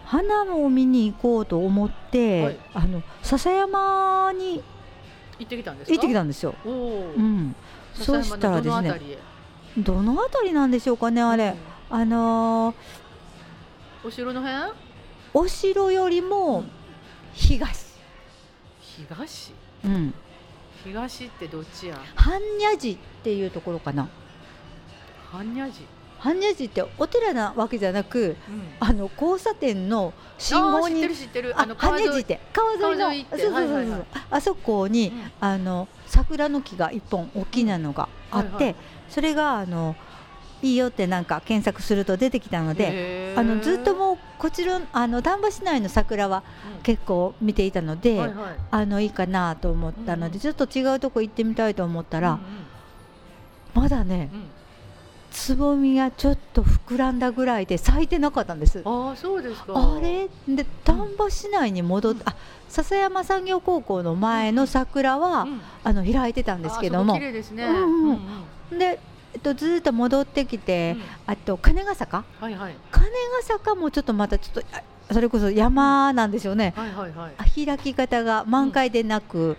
[0.06, 4.62] 花を見に行こうと思って、はいあの笹山に
[5.44, 5.94] 行ってきたんですか？
[5.96, 6.56] 行ってきたんですよ。
[6.66, 6.70] う。
[6.70, 7.56] ん、
[7.94, 9.18] そうしたらですね
[9.78, 11.56] どのあたりなんでしょうかねあれ、
[11.90, 14.74] あのーうんお城の辺？
[15.34, 16.66] お城よりも
[17.34, 17.94] 東、
[18.82, 19.54] 東？
[19.86, 20.14] うん、
[20.84, 21.98] 東ってどっちや？
[22.16, 24.10] 般若寺っていうところかな
[25.32, 25.88] 般若寺。
[26.24, 28.64] 般若寺ってお寺なわけじゃなくうん。
[28.80, 31.54] あの交差点の信号にてる知ってる。
[31.56, 31.78] ああのっ
[32.24, 35.32] て川沿いのあそこに、うん。
[35.42, 38.76] あの桜の木が一本大きなのがあって、はいはい。
[39.10, 39.96] それがあの
[40.62, 46.42] いいよってなんか検索すると出てきたのであのずっともうこちらあの丹波市内の桜は
[46.84, 48.56] 結構見ていたので、はいはい。
[48.72, 50.40] あのいいかなと思ったので、うん。
[50.40, 52.40] ちょっと違うとこ行ってみたいと思ったら、うん
[53.74, 54.53] まだねうんうん
[55.34, 58.82] つぼみがちょっと膨らんだぐらいで咲いてなかったんです。
[58.86, 59.74] ああそうですか。
[59.76, 60.30] あれ？
[60.48, 62.36] で丹波市内に戻って、あ
[62.70, 65.62] 笹山産業高校の前の桜は、うん。
[65.84, 67.16] あの開いてたんですけども。
[67.16, 67.66] 綺麗ですね。
[67.66, 67.82] うんうん。
[67.82, 68.20] うん
[68.72, 68.80] うん。
[68.80, 69.00] で、
[69.34, 71.34] えっと、ずーっと戻ってきて、うん。
[71.34, 72.24] あと金ヶ坂？
[72.40, 72.76] はいはい。
[72.92, 73.06] 金
[73.42, 77.34] ヶ坂もちょっとまたちょっとあそれこそ山なんでしょうね、はいはいはい。
[77.38, 79.58] あ開き方が満開でなく、うん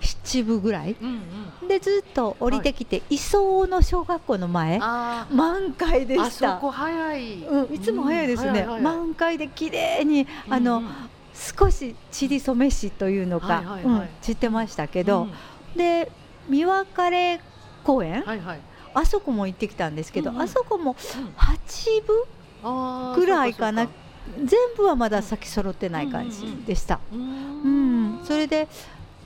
[0.00, 0.96] 七分ぐらい。
[1.00, 1.22] うん
[1.62, 1.68] うん。
[1.68, 6.54] でずっと降りてきて、磯の小学校の前満開であした。
[6.54, 7.44] そこ早い。
[7.44, 8.74] うん、いつも早いですね、うんはいはい。
[8.74, 10.84] はい満開で綺麗にあの、うん。
[10.84, 10.92] うん
[11.32, 13.84] 少し散り染めしというのか、はいはいはい。
[13.84, 15.32] うん散ってましたけど、うん
[15.76, 16.10] で
[16.48, 17.40] 三別れ
[17.84, 18.60] 公園、はいはい。
[18.92, 20.42] あそこも行ってきたんですけど、うんうん。
[20.42, 21.26] あそこもうん。
[21.36, 22.22] 8分
[22.62, 23.88] あーぐらいかな。
[24.36, 27.00] 全部はまだ咲き揃ってない感じでした。
[27.10, 28.20] そうん。
[28.24, 28.68] それで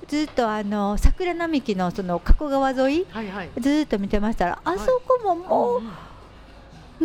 [0.08, 3.50] ずっとあの桜並木のその加古川沿いはいはい。
[3.58, 5.82] ずっと見てましたらあそこももう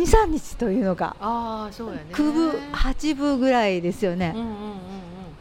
[0.00, 2.06] 23日というのがああそうやね。
[2.12, 4.34] 9分8分ぐらいですよね。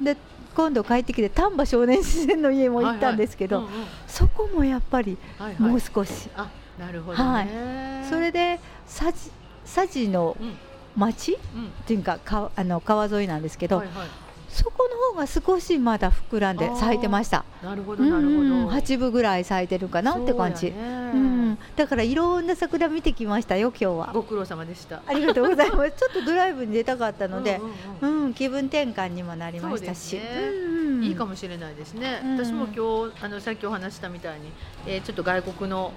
[0.02, 0.18] で
[0.56, 3.70] 今度帰ってきて丹波少年自然の家も行ったんですけど、
[4.08, 5.62] そこもやっぱりはいはい。
[5.62, 8.06] もう少し、あなるほどね。
[8.10, 10.54] それで佐治のうん。
[10.96, 11.34] 町？
[11.34, 11.70] っうん。
[11.86, 14.08] ていうかかあの川沿いなんですけど、はいはい
[14.50, 17.46] そこの方が少しまだ膨らんで咲いてました。
[17.64, 18.70] なるほどなるほど。
[18.70, 20.60] 8分ぐらい咲いてるかなって感じ。
[20.60, 21.10] そうやね。
[21.14, 24.12] うん、だからいろんな桜見てきましたよ今日は。
[24.14, 25.02] ご苦労様でした。
[25.06, 25.92] ありがとうございます。
[25.98, 27.60] ちょっとドライブに出たかったので
[28.02, 31.04] う、んうん気分転換にもなりましたし、そうんうん。
[31.04, 34.52] いいかもしれないですね、うん私も今日あのさっきお話したみたいに、
[34.86, 35.92] えーちょっと外国の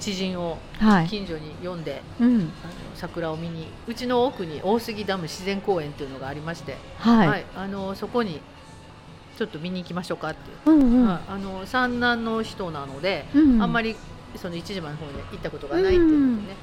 [0.00, 2.34] 知人をはい、近所に呼んで、うん、
[2.64, 8.40] あの桜を見にうちの奥に大杉ダム自然公園というのがありまして、はい、あのそこに
[9.36, 11.20] ちょっと見に行きましょうかっていう、うんうん、はい。
[11.28, 13.94] あの産南の人なので、うんあんまり
[14.36, 16.56] その一時間の方に行ったことがないっていうのでね、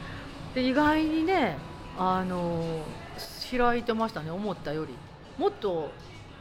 [0.55, 1.57] で意外にね
[1.97, 2.83] あの
[3.51, 4.31] 開いてましたね。
[4.31, 4.95] 思ったより。
[5.37, 5.91] もっと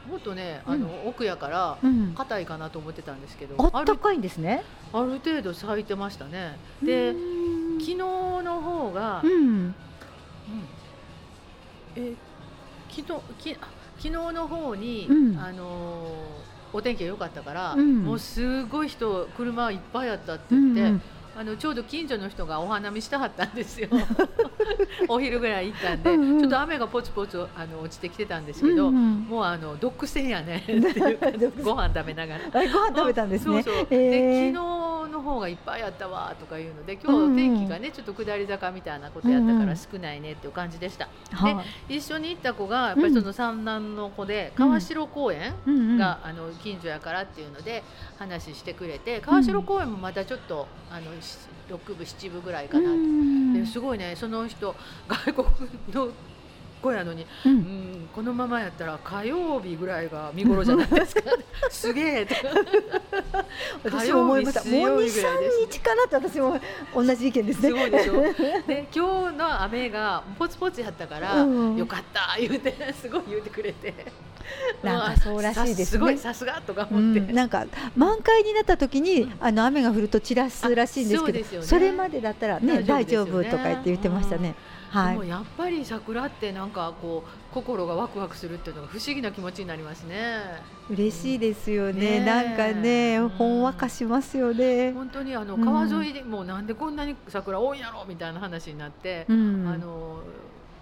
[0.09, 4.63] もっとねあの、奥やからうん、硬いかなと思ってたんですけどあったるかいんですね。
[4.93, 6.57] ある程度咲いてましたね。
[6.81, 7.79] でうん。
[7.79, 9.75] 昨日の方が、うん、うん。
[11.95, 12.13] え
[12.89, 13.67] 昨日きあ
[13.97, 15.37] 昨日の方に、うん。
[15.37, 18.03] あのーお天気が良かったから、うん。
[18.03, 21.05] もうすごい人車いっぱいあったってう言って、
[21.39, 23.89] あのちょうど近所の人がお花見したはったんですよ。
[25.07, 26.39] お昼ぐらい行ったんで、うんうん。
[26.39, 29.13] ちょっと雨がポツポツあの落ちてきてたんですけど、うんうん。
[29.29, 30.63] もうあの独占やね
[31.63, 32.41] ご飯食べながら。
[32.45, 33.61] あご飯食べたんですね。
[33.61, 35.16] そうそう、へでー昨日の
[35.47, 45.97] 方がいっぱいあったわとかいうので今日天気がねちょっと下り坂みたいなことやったから少ないねっていう感じでした、はい、一緒に行った子がやっぱりその三男の子で川代公園うんうん。
[45.97, 47.83] が、あの近所やからっていうので
[48.17, 51.37] 話してくれて川代公園もまたちょっとあのし
[51.69, 53.53] 6部7部ぐらいかな、うん。
[53.53, 54.75] ですごいねその人
[55.07, 55.47] 外国
[55.91, 56.09] の
[56.81, 61.21] 子やのにううんん、このままやったら火曜日ぐらいが見頃じゃないですか。
[61.69, 62.35] すげえと
[63.83, 64.63] 私も思いました。
[64.63, 66.59] もう二火曜日かなって私も
[66.93, 67.69] 同じ意見ですね。
[67.69, 68.21] すごいでしょ。
[68.67, 73.93] で今日の雨がポツポツやったから、うんよかった言うてすごい言うてくれて。
[74.81, 75.85] なんかそうらしいですね。
[75.85, 77.65] さすごいさすがとかう思って、ん、なんか
[77.97, 84.55] 満開になった時に、あの雨が降ると散らすらしいんですけどあそれまでだったらね大大丈夫とか言って言ってましたね。
[84.89, 85.11] はい。
[85.13, 90.39] でもやっぱり桜ってなんかこう心がワクワクするっていうのが不思議な気持ちになりますね。
[90.89, 91.99] 嬉しいですよね。
[91.99, 92.25] ねえ。
[92.25, 94.91] なんかね、うんほんわかしますよね。
[94.93, 99.67] 本当にあのうん川沿いでもうなんでこんなに桜多いんやろみたいな話になって、うん。
[99.67, 100.21] あの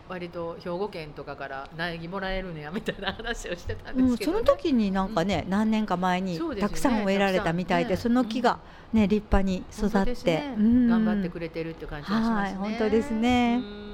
[0.08, 8.60] 割と兵庫県とかから苗木もらえるのやみたいな話をしてたんうん、ですけど、そのね時になんかね、何年か前にたくさん植えられたみたいで、ねその木が
[8.94, 10.56] ね立派に育って、ね。
[10.60, 10.88] うん。
[10.90, 12.60] 頑張ってくれてるって感じがしますね。
[12.60, 13.64] はい本当ですね。
[13.80, 13.85] うん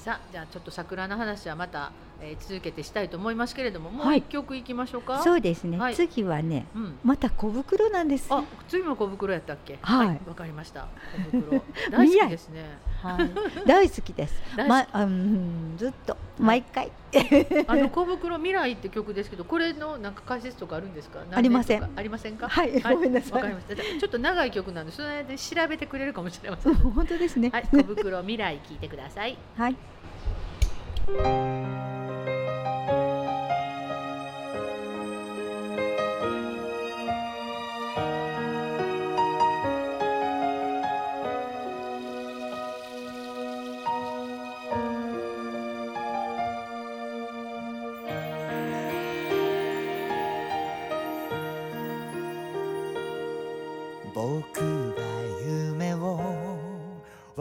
[0.00, 5.22] さあじゃあちょっと桜の話はまた、えー続けてしたいと思いますけれどももうはい一曲いきましょうか。
[5.22, 5.94] そうですね、はい。
[5.94, 6.98] 次はねうん。
[7.04, 9.78] また小袋なんです、あ次も小袋やったっけ？
[9.82, 10.20] はい。
[10.26, 10.88] わ、かりました。
[11.32, 11.62] 小袋。
[11.90, 12.78] 大好きですね。
[13.02, 13.30] はい、
[13.66, 14.34] 大好きです。
[14.68, 16.90] まあうんずっと毎回、
[17.66, 21.20] あの小袋未来って曲ですけどこれのなんか解説とかあるんですか？
[21.32, 21.88] ありません。
[21.96, 22.48] ありませんか？
[22.48, 23.32] はいごめんなさい。
[23.32, 23.76] わかりました。
[23.76, 26.74] ちょっと長い曲なんでそれで調べてくれるかもしれません。
[26.92, 27.50] 本当ですね。
[27.50, 29.36] はい小袋未来聞いてください。
[29.56, 29.76] はい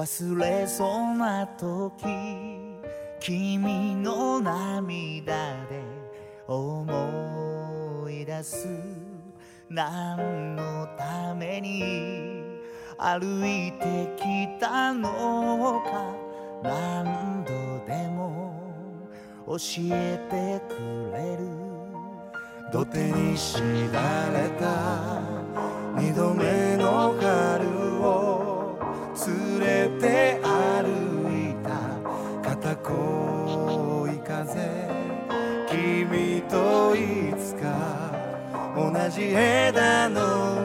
[0.09, 2.03] 忘れそうな時
[3.19, 5.83] 君の涙で
[6.47, 8.67] 思い出す。
[9.69, 12.41] 何のために
[12.97, 16.11] 歩いてきたのか
[16.63, 17.53] 何度
[17.85, 18.51] でも
[19.45, 19.57] 教
[19.91, 21.43] えてくれる。
[22.71, 23.61] 土手に知
[23.93, 25.21] られた
[25.95, 27.58] 二度目の春
[29.59, 31.69] れて歩いた。
[32.41, 34.89] 片恋風
[35.69, 38.11] 君といつか
[38.75, 40.58] 同じ枝の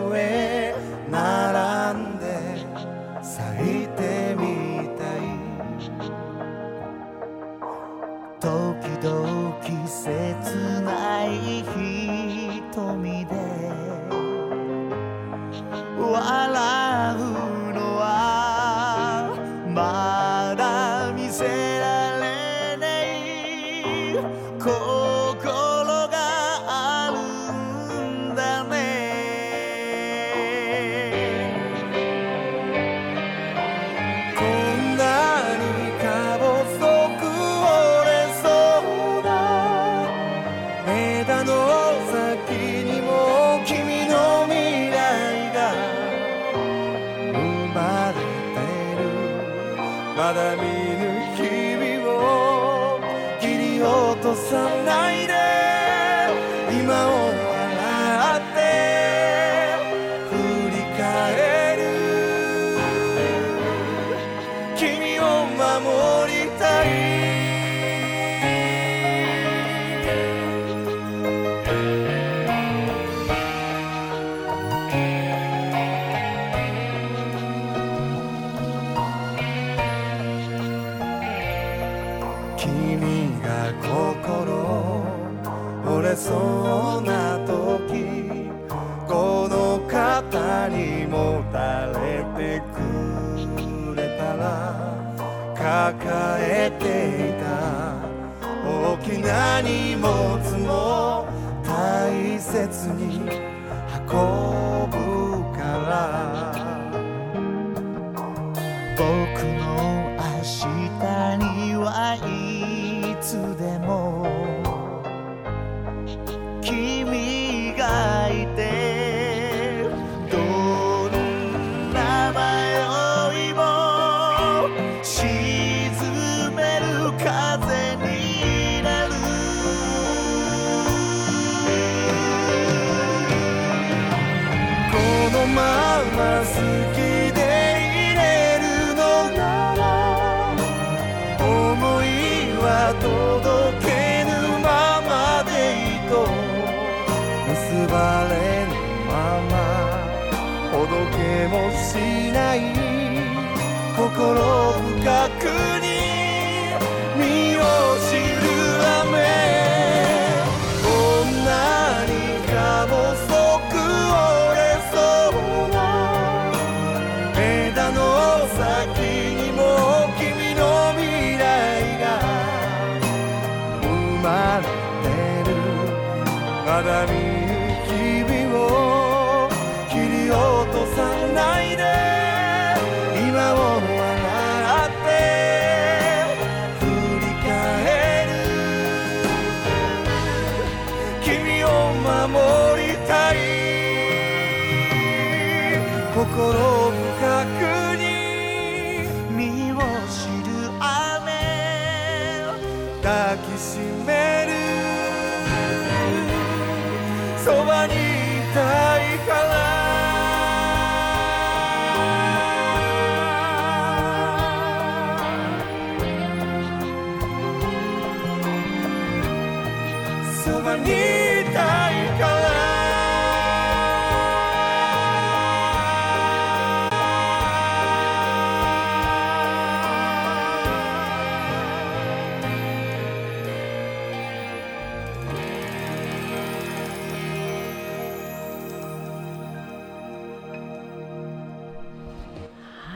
[136.44, 136.60] 自
[136.94, 137.03] 己。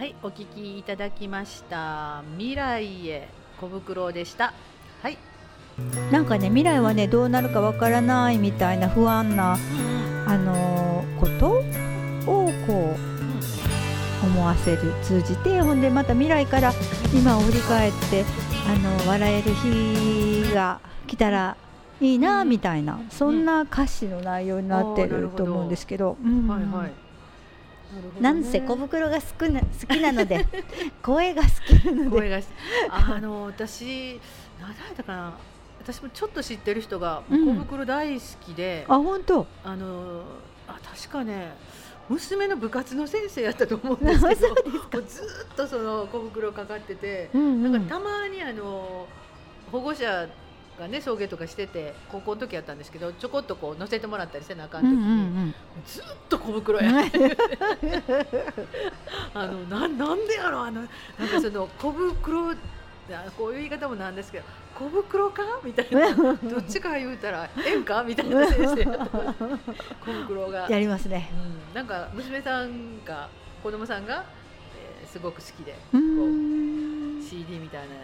[0.08, 2.22] はいお聞きいただきました。
[2.38, 3.28] 未来へ
[3.60, 4.54] 小袋でした。
[5.02, 5.18] はい。
[6.10, 9.58] なんかね未来はねどうなるかわからないみたいな不安な、
[10.26, 11.58] あのー、こと
[12.30, 12.96] をこ
[14.24, 16.72] う思わせる通じてほんでまた未来から
[17.14, 18.24] 今を振り返って
[18.66, 21.54] あの笑える日が来たら
[22.00, 26.16] いいなみたいな、そんな歌詞の内容になってると思うんですけど。
[26.48, 27.07] はい、はい。
[28.20, 30.46] なんせ小袋が好きな好きなので
[31.02, 32.44] 声が好きなので。
[32.90, 34.20] あの私
[34.60, 35.32] 何だったかな。
[35.80, 37.46] 私もちょっと知ってる人がうん。
[37.46, 39.46] 小袋大好きで、あ本当。
[39.64, 40.22] あの
[40.66, 41.54] あ確かね
[42.08, 44.46] 娘の部活の先生やったと思うんですけど
[45.06, 47.72] ずっとその小袋かかってて、うん。
[47.72, 49.06] なんかたまにあの
[49.70, 50.28] 保護者
[50.78, 55.54] がね送迎とかしてて高校の時やったんですけどちょこっとこう乗せてもらったりせなあかん時うんうんに、
[55.86, 56.90] ずっと小袋や。
[59.34, 60.82] あのななんでやろあの
[61.18, 62.52] なんかその小袋
[63.10, 71.30] あこういう言い方もなんですけど小袋かみたいな どっちか言うたらええんかみたいな先生小袋が、やりますね。
[71.70, 73.28] うん、なんか娘さんが
[73.62, 74.24] 子供さんが、
[74.76, 77.18] えーすごく好きでうこん。
[77.18, 77.94] う CD みたいな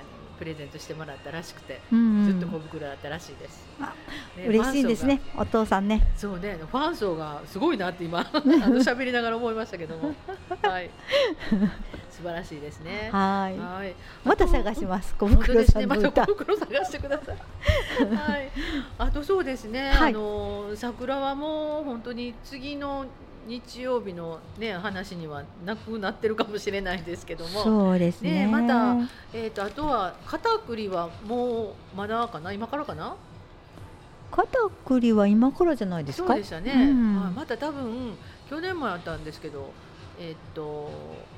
[0.44, 3.94] プレゼントしてもらったらしくて、うんずっと小袋だったらしいです、あ
[4.36, 6.06] ね嬉しいですねお父さんね。
[6.18, 8.42] そうねファン層がすごいなって今 あの
[8.76, 10.14] 喋りながら思いましたけども
[10.62, 10.90] はい
[12.10, 13.58] 素晴らしいですねはい。
[13.58, 15.86] はいまた探します小本当袋ですね。
[15.86, 16.34] またさんの歌小。
[16.34, 18.14] 袋探してください。
[18.14, 18.50] はい。
[18.98, 19.92] あとそうですね。
[19.92, 23.06] はいあの桜はもう本当に次の
[23.46, 27.62] 日曜日のね話にはなくなってるかもしれないですけども。
[27.62, 28.46] そうですね。
[28.46, 28.96] ねまた
[29.32, 32.52] えっ、とあとは片栗はもうまだかな？
[32.52, 33.16] 今からかな？
[34.30, 36.28] 片栗は今からじゃないですか？
[36.28, 36.72] そうでしたね。
[36.72, 38.14] うんはいまた多分
[38.48, 39.72] 去年もやったんですけど。
[40.16, 40.92] えっ、と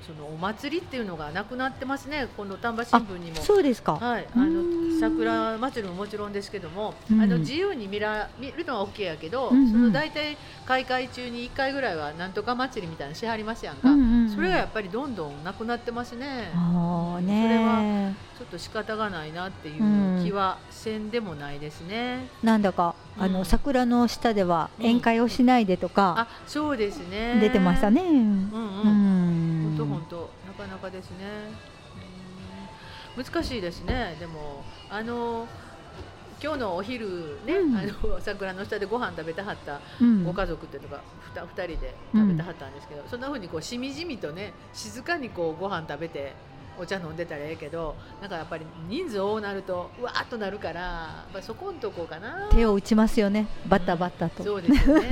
[0.07, 2.29] そのお祭りっていうのがなくなってますね。
[2.37, 3.37] この丹波新聞にも。
[3.37, 3.95] そうですか。
[3.95, 10.37] はい、あうのん桜祭りももちろんですけども、うんあの自由に見ら見るのは OK やけど、うんうんその大体
[10.67, 18.15] 開会中に1回ぐらいはなんとか祭りみたいなのしはりますやんか、うんうんうんそれがやっぱりどんどんなくなってますねああそれはね。
[18.39, 28.03] ちょっと仕方がないなっていうんう気はせんでもないですね、なんだかあうんの桜の下ではうん宴会をしないでとかあそうですね出てましたね。
[28.03, 29.63] うんうん、うん。
[29.63, 31.17] 本当本当なかなかですね。
[33.17, 33.25] うん。
[33.25, 34.17] 難しいですね。
[34.19, 35.47] でもあの
[36.43, 37.77] 今日のお昼ね、うん。
[37.77, 40.25] あの桜の下でご飯食べたはったうん。
[40.25, 41.01] ご家族っていうのが
[41.35, 46.35] 2, 二人で食べたはったんですけど、そんな風にこうしみじみとね静かにこうご飯食べて
[46.79, 53.47] お茶飲んでたらええけどなんかやっぱり人数多なるとうわーっとなるからやっぱりそこんとこかな手を打ちますよね。
[53.69, 54.45] バタバタと。
[54.45, 55.09] そうですよね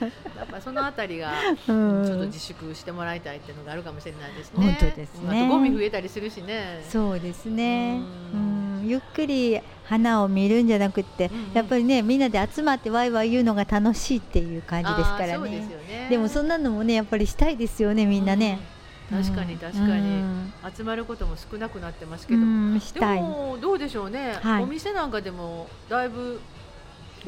[0.36, 1.32] やっぱそのあたりが
[1.68, 4.64] うんちょっと自粛してもらいたいっていうのがあるかもしれないですね。
[4.64, 6.84] 本当ですねあとゴミ増えたりするしね。
[6.88, 8.00] そうですね。
[8.32, 15.32] ううんん、ゆっくり花を見るんじゃなくって、うんうんやっぱりねみんなで集まってワイワイ言うのが楽しいっていう感じですからね。
[15.32, 16.08] よね。
[16.10, 18.58] でもそんなのもねやっぱりしたいですよねみんなね。
[18.70, 18.75] うん
[19.10, 19.58] 確かにうん。
[19.58, 20.52] 確かに、うん。
[20.76, 23.20] 集まることも少なくなってますけうど、で。
[23.20, 24.62] もどうでしょうね、はい。
[24.62, 26.40] お店なんかでもだいぶ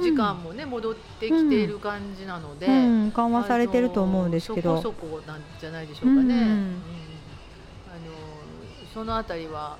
[0.01, 2.71] 時間もね、戻ってきている感じなので、う
[3.07, 4.81] ん、緩和されてると思うんですけど。
[4.83, 6.35] そこそこなんじゃないでしょうかね。
[6.35, 6.69] あの
[8.93, 9.77] そのあたりは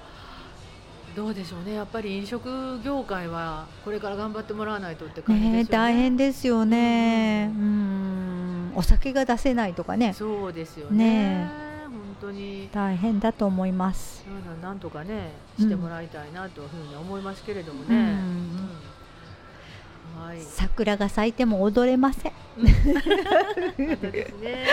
[1.17, 1.75] どうでしょうね。
[1.75, 5.51] やっぱり飲食業界はこれから頑張ってもらわないとって感じね。
[5.51, 7.51] ね大変ですよね。
[7.55, 10.13] うん、お酒が出せないとかね。
[10.13, 11.05] そうですよね。
[11.05, 11.68] ね本
[12.21, 14.25] 当に大変だと思います。
[14.25, 17.87] そういうのなんとかねしてもらいたいなというふうに思いますけれどもね。
[17.89, 18.79] うんうん
[20.19, 20.41] はい。
[20.41, 22.33] 桜が咲いても踊れません。
[22.59, 24.67] ですね。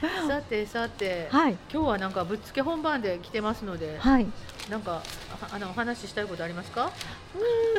[0.28, 4.26] さてさて、はい今日はなんかぶっつけ本番で来てますので、はい。
[4.68, 5.02] なんか
[5.42, 6.90] ああのお話ししたいことありますか？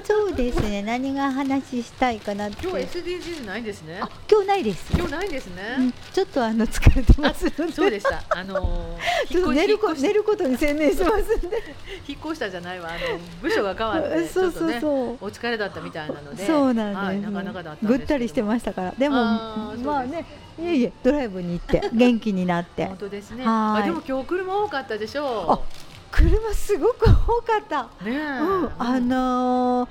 [0.03, 0.81] そうですね。
[0.83, 2.67] 何が話したいかなって。
[2.67, 4.09] 今日 SDGs ないんですねあ。
[4.29, 4.91] 今日ないです。
[4.93, 5.75] 今日ないんですね。
[5.79, 7.49] うんちょっとあの疲れてます。
[7.71, 8.23] そうでした。
[8.29, 8.97] あの
[9.29, 11.75] ちょ っと寝るこ寝ることに専念してますんで。
[12.07, 12.89] 引っ越したじゃないわ。
[12.89, 15.25] あの部署が変わってちそうそうょっとねそう。
[15.25, 20.25] お疲れだったみたいなので、そうなんです、はい、なかなかだったんぐったりしてましたからでもまあね
[20.59, 23.45] いえいえドライブに行って元気になって本当ですね。
[23.45, 25.63] はいあでも今日車多かったでしょ
[26.11, 28.05] 車すごく多かった、う。
[28.05, 28.17] ねえ。
[28.39, 29.89] うん、あのー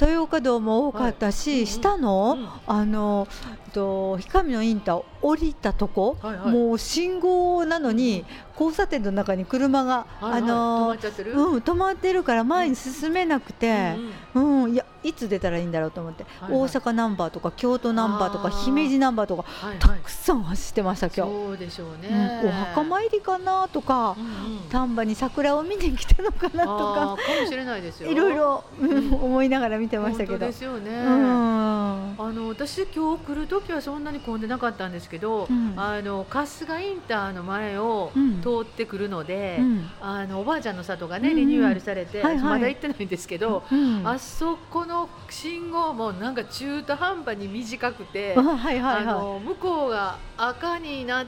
[0.00, 2.48] 豊岡道も多かったし、はい下の、うん。
[2.66, 3.26] あの
[3.68, 6.52] と氷上のインター降りたとこ、はいはい。
[6.52, 10.42] もう信号なのに交差点の中に車が、はいはい。
[10.42, 13.94] あの止まっちゃってる、うん、止まってるから前に進めなくて、
[14.34, 14.72] うんうんうん。
[14.74, 16.60] いやいつ出たらいいんだろうと思って、はいはい。
[16.62, 19.78] 大阪ナンバーとか京都ナンバーとか姫路ナンバーとかはいはい。
[19.78, 24.60] たくさん走ってました今日、そうでしょううんね、お墓参りかなとかうんうん。
[24.70, 28.10] 丹波に桜を見に来たのかなとあかーかもしれないですよ。
[28.10, 29.14] いろいろ、うんうん。
[29.14, 30.38] 思いながら見てましたけど。
[30.38, 32.16] ですよね、うん。
[32.18, 35.74] あの私今日来る時はそんなに混んでなかったんですけど、うん。
[35.76, 38.40] あの春日インターの前をうん。
[38.42, 39.90] 通ってくるので、うん。
[40.00, 41.34] あのおばあちゃんの里がねうん。
[41.34, 42.44] うんリニューアルされて、はいはい。
[42.44, 44.06] まだ行ってないんですけど、うん。
[44.06, 51.26] あそこの信号もなんか中途半端に短くて、あはいはいはあの向こうが赤になっ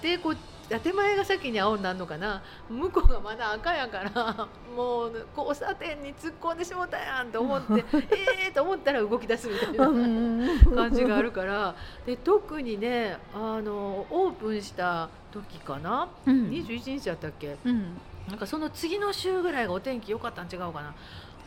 [0.00, 0.36] てこあ
[0.80, 2.42] 手前が先に青になるのかな？
[2.68, 9.78] 向こうがまだ赤やからもう交差点に突っ込んでしもたやんと思って ええと思ったら動き出すみたいい。
[9.78, 10.74] なうん。
[10.74, 11.74] 感じがあるから。
[12.04, 16.48] で特にねあのオープンした時かな、うん。
[16.50, 17.56] 21日やったっけ？
[17.64, 17.96] うん。
[18.28, 20.88] なんかその次の週ぐらいがお天気良かったん違うかな。
[20.88, 20.94] あ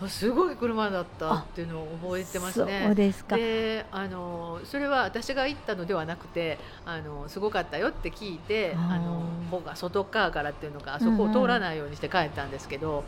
[0.08, 2.84] すごい車だったっていうのを覚えてますね。
[2.86, 3.36] そうですか。
[3.36, 13.04] であのそれは私が行ったのではなくてあのすごかったよって聞いてあの方が外側からっていうのかあそこを通らないようにして帰ったんですけど、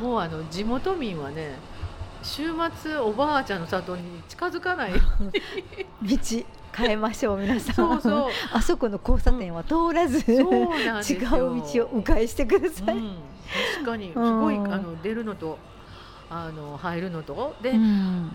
[0.00, 1.56] もうあの地元民はね
[2.22, 7.74] 週末おばあちゃんの里に近づかないように 道変えましょう皆さん。
[7.74, 12.96] そうそう あそこの交差点は通らず、そうなん 違よう道を迂回してください。
[12.96, 13.16] うん、
[13.74, 15.58] 確かにすごいうんあの出るのと
[16.30, 17.56] あの入るのと。
[17.62, 18.32] で、うん。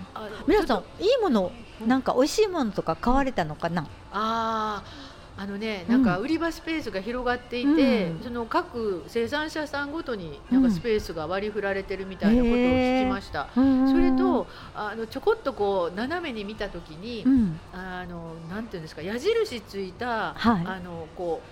[0.48, 1.88] 皆さんいいものうん。
[1.88, 3.88] なんか美味しいものとか買われたのかな？
[4.12, 8.24] あーあのねなんか売り場スペースが広がっていて、うん。
[8.24, 13.50] その各生産者さんごとになんかスペースが割り振られてるみたいなことを聞きました。
[13.56, 13.60] そ
[13.98, 20.66] れとあのちょこっとこう斜めに見た時に、うん、あのなんていうんですか矢印ついた、はい。
[20.66, 21.48] あのこう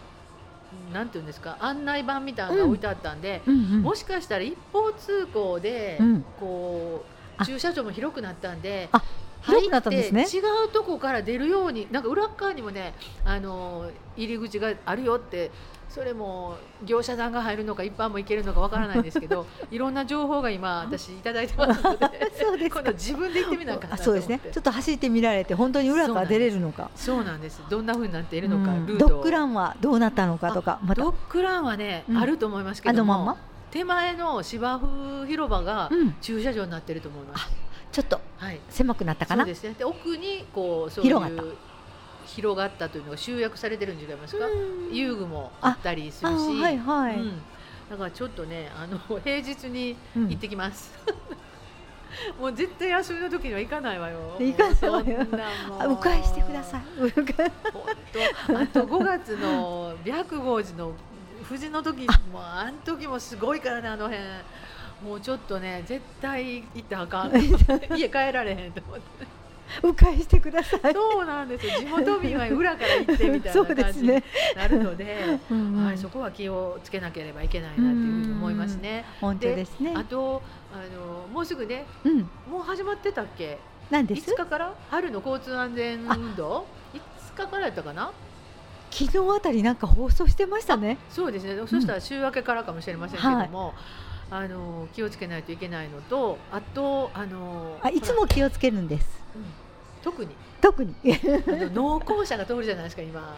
[0.94, 3.82] なんていうんですか案内板みたいなのが置いてあったんで、うんうん。
[3.82, 6.26] もしかしたら一方通行で、うん。
[6.40, 7.06] こ
[7.38, 7.44] あ。
[7.44, 8.90] う駐車場も広くなったんで。
[9.42, 12.94] 入って違うとこから出るようになんか裏側にもね
[13.26, 15.50] あの入り口があるよって
[15.94, 22.32] それも業者さんが入るのか一般も行けるのかわからないんですけど いろんな情報が今私いただいてますので。
[22.42, 22.80] そうですか。
[22.80, 24.28] 今度自分で行ってみなあかんなあと思って。
[24.28, 24.52] そうですね。
[24.54, 26.90] ちょっと走ってみられて本当に裏から出れるのか。
[26.96, 27.62] そうなんです。
[27.70, 28.86] どんな風になっているのか、うん。
[28.86, 30.80] ルードッグランはどうなったのかとか。
[30.82, 32.18] またドッグランはね、うん。
[32.18, 33.42] あると思いますけどもあのまんま？
[33.72, 36.16] 手前の芝生広場がうん。
[36.22, 37.50] 駐車場になってると思います、
[37.92, 38.60] ちょっとはい。
[38.70, 39.44] 狭くなったかな？
[39.44, 39.76] そうですね。
[39.78, 41.71] で奥にこうそういう広がった
[42.36, 44.96] 広がったというのが集約されてるん違いますか、うん。
[44.96, 47.16] 遊具もあったりするし、あはいはい。
[47.18, 47.42] うん、
[47.90, 50.30] だからちょっとねあの 平日にうん。
[50.30, 50.94] 行ってきます、
[52.40, 54.36] もう絶対休みの時には行かないわよ。
[54.40, 55.18] 行かないわよ。
[55.18, 56.82] もうそんなもうあ迂回してください。
[56.82, 60.94] あと5月の白豪寺の
[61.48, 64.24] 富士の時もうあん時もすごいからねあの辺。
[65.04, 67.32] もうちょっとね絶対行ったらあかん。
[67.98, 69.26] 家帰られへんと思って
[69.84, 70.94] 迂回してください。
[70.94, 74.24] そうなんですよ地元民は裏から行ってみたいな感じに。
[74.56, 79.06] なるのでうんうんはい、そこは気をつけなければいけないなというふうに思いますね。
[79.20, 79.94] 本当ですね。
[79.96, 80.42] あと
[80.74, 82.20] あのもうすぐねうん。
[82.50, 83.60] もう始まってたっけ？
[83.90, 84.38] 何です？5？
[84.38, 84.74] 日から？
[84.90, 87.00] 春の交通安全運動？5
[87.36, 88.12] 日からやったかな？
[88.90, 90.98] 昨日あたりなんか放送してましたね。
[91.10, 93.74] そうですね、そしたら週明けからかもしれませんけども、
[94.30, 99.22] あの気をつけないといけないのとあとあのあいつも気をつけるんです。
[99.36, 99.44] うん
[100.04, 100.32] 特に。
[100.60, 100.94] 特に。
[101.74, 103.36] 農耕車が通るじゃないですか今。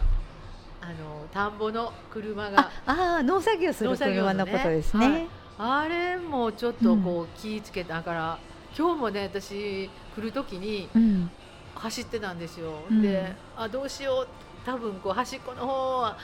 [0.81, 2.59] あの田んぼの車が。
[2.85, 5.09] ああー農作業する農作業のね車のことですはい。
[5.09, 5.27] ね。
[5.57, 8.39] あれもちょっとこう気ぃつけたから、
[8.77, 11.29] 今日もね私来る時にうん。
[11.75, 13.01] 走ってたんですよ、うん。
[13.01, 14.27] であどうしよう。
[14.65, 16.17] 多分こう端っこの方は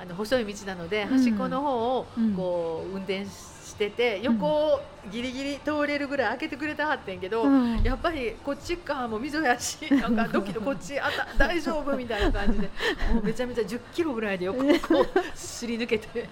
[0.00, 1.08] あの細い道なので、ん。
[1.08, 2.34] 端っこの方をうん。
[2.34, 3.53] こう運転して
[3.90, 12.70] て横をギリギリ通れるぐらい開けてくれたはってんけど、うんやっぱりこっち側も溝やし なんかドキドキこっちあた大丈夫みたいな感じで
[13.12, 16.28] もうめちゃめちゃ10キロぐらいで横をこうすり抜けて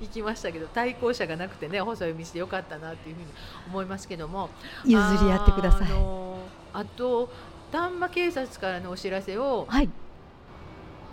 [0.00, 3.26] 行きましたけど対向車がなくてね細い道でよかったなっていうふうに
[3.68, 4.50] 思いますけども
[4.84, 5.88] 譲り合ってくださあい。
[5.90, 6.38] の
[6.72, 7.30] あと
[7.72, 9.88] 丹波警察からのお知らせをはい。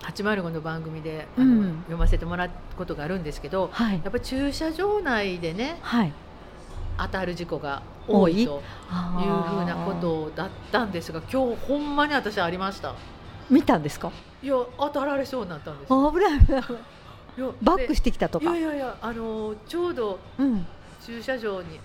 [0.02, 3.94] 805の番組であの、うん読ませてもらうことがあるんですけどはい。
[3.94, 6.12] やっぱり駐車場内でねはい。
[6.98, 8.44] 当たる事故が多いとい？
[8.44, 12.94] うふうなことだったんですが今日ほんまに私ありました
[13.50, 14.10] 見たんですか？
[14.42, 16.62] いや当たられそうになったんですよ危ない危ない。
[16.62, 18.56] いやバックでしてきたとか？
[18.56, 18.68] いや。
[18.68, 20.66] いやいやあのちょうどうん。
[21.04, 21.80] 駐車場に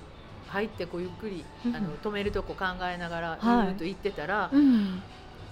[0.48, 5.02] 入ってこうゆっくり、うんあの止めるとこ考えながらはいゆーっと行ってたら、うん。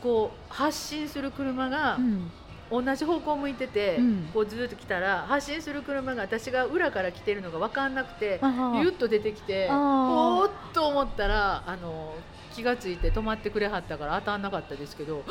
[0.03, 2.30] こう発進する車がうん。
[2.72, 4.30] 同じ方向向いてて、うん。
[4.34, 12.16] こうずっと来たら発進する車が私が裏から来てるのが分かんなくてあーゆっと出てきておーっと思ったらあの
[12.55, 15.24] 気がついて止まってくれはったから当たんなかったですけど。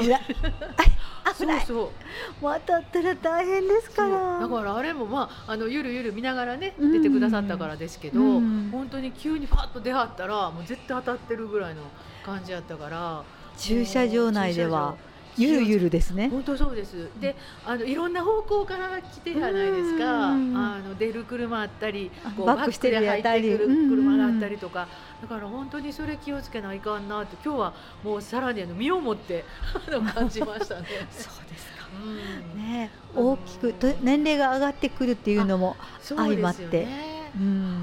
[0.00, 0.20] 危ない。
[1.24, 1.60] あ危ない。
[1.62, 1.92] そうそ
[2.40, 2.44] う。
[2.44, 4.38] もう当たったら大変ですから。
[4.40, 6.92] だからあれもまああのゆるゆる見ながらねうん。
[6.92, 8.68] 出てくださったからですけど、うん。
[8.70, 11.82] 本当に急にパッと出はったらもう絶対当たってるぐらいの
[12.24, 13.22] 感じやったから。
[13.58, 14.94] 駐車場内では
[15.38, 16.28] ゆるゆるですね。
[16.28, 17.08] 本当そうです。
[17.20, 20.30] で、あのいろんな方向から来てじゃないですか。
[20.32, 20.56] うん。
[20.56, 24.88] あの出る車あったりあ、こうバックして入ってくる車があったりとか、
[25.22, 29.44] だから本当にそれ気をつけないかんなって今日はもうさらにあの身をもって
[29.88, 30.86] あの感じましたね。
[31.12, 31.86] そうですか。
[32.04, 32.62] うん。
[32.62, 36.86] ね大きくと年齢が上がってくるっていうのも相まって。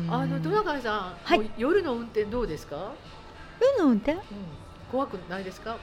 [0.09, 1.49] あの戸中さん、はい。
[1.57, 2.91] 夜の運転どうですか？
[3.61, 4.13] 夜の運転？
[4.13, 4.19] うん、
[4.91, 5.77] 怖くないですか？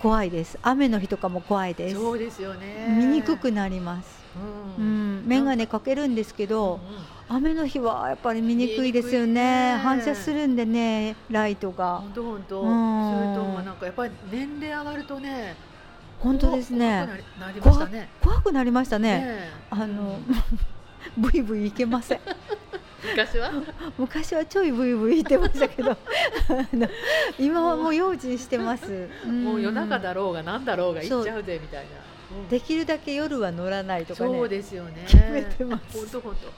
[0.00, 0.58] 怖いです。
[0.62, 1.94] 雨の日とかも怖いです。
[1.96, 2.94] そうですよね。
[2.98, 4.18] 見にくくなります。
[4.78, 4.80] う。
[4.80, 5.24] うん。
[5.24, 6.74] ん眼鏡かけるんですけど
[7.30, 9.74] うん雨の日はやっぱり見にくいですよね。
[9.74, 9.76] ね。
[9.82, 11.98] 反射するんでねライトが。
[11.98, 12.60] 本当本当。
[12.62, 13.12] うん。
[13.14, 15.56] それともなんかやっぱり年齢上がるとね。
[16.20, 17.06] 本当ですね。
[17.06, 18.08] 怖くなりましたね。
[18.20, 19.18] 怖くなりましたね。
[19.18, 19.38] ね
[19.70, 20.18] あの
[21.18, 22.20] ブイブイいけません
[23.02, 23.50] 昔は？
[23.96, 25.96] 昔はちょいブイブイいてましたけど。
[27.38, 29.08] 今はもう用心してます。
[29.24, 31.90] もう夜中だろろうがなんだろうが行っちゃうでみたいな。
[32.36, 32.48] うん。
[32.48, 34.30] できるだけ夜は乗らないとかね。
[34.30, 35.04] そうですよね。
[35.06, 35.98] 決めてます。
[35.98, 36.48] 本当本当。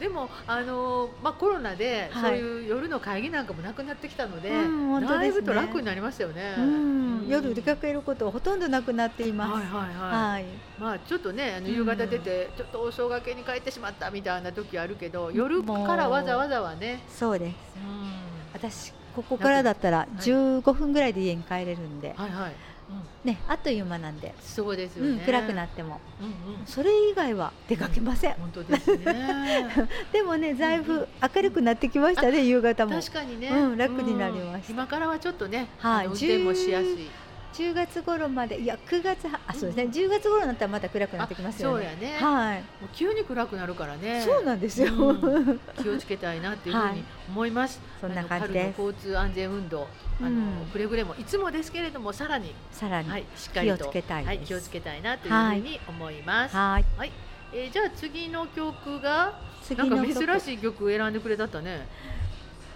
[0.00, 2.38] でもあのまあコロナではい。
[2.40, 5.18] そういう夜の会議なんかもなくなってきたので、うん本当ですね。
[5.18, 6.54] だいぶと楽になりましたよね。
[6.58, 7.28] うん。
[7.28, 9.52] 夜出かけることはほとんどなくなっています。
[9.52, 10.32] はいはいはい。
[10.32, 10.44] はい。
[10.78, 11.74] まあちょっとねあのうん。
[11.74, 17.00] 夕方出てちょっとお正月に帰ってしまったみたいな時あるけど夜からわざわざはね。
[17.08, 17.56] そうです。
[17.76, 18.12] うん。
[18.52, 20.16] 私ここからだったらい。
[20.18, 22.52] 15分ぐらいで家に帰れるんで、はいはい。
[22.90, 23.30] うん。
[23.30, 25.10] ねあっという間なんで、そうですよね。
[25.12, 26.00] うん、暗くなっても。
[26.20, 26.32] うんうん。
[26.66, 29.66] それ以外は出かけません、本当ですね。
[30.12, 33.00] でもねだいぶ明るくなってきましたね夕方も。
[33.00, 34.56] 確かにね、うん楽になりました。
[34.56, 34.62] うん。
[34.70, 36.06] 今からはちょっとね、はい。
[36.06, 37.08] 運転もしやすい。
[37.52, 39.84] 10月頃までいや9月はあそうですね。
[39.84, 41.84] 10月頃になったらまた暗くなってきますよね。
[41.84, 42.18] そうやね。
[42.18, 42.60] はい。
[42.60, 44.22] もう急に暗くなるからね。
[44.22, 45.60] そうなんですよ、うん。
[45.82, 47.80] 気をつけたいなっていうふうはいに思います。
[48.00, 48.76] そんな感じです。
[48.76, 49.86] 春の交通安全運動、
[50.20, 50.70] あの、うん。
[50.72, 54.36] くれぐれもいつもですけれどもさらに、さらにはい、しっかりと気をつけたいです。
[54.36, 56.56] はい、気をつけたいなというふうに思います。
[56.56, 56.84] はい。
[56.96, 57.12] はい、
[57.52, 61.86] えーじゃあ次の曲が次なんか珍しい曲選んでくれたったね。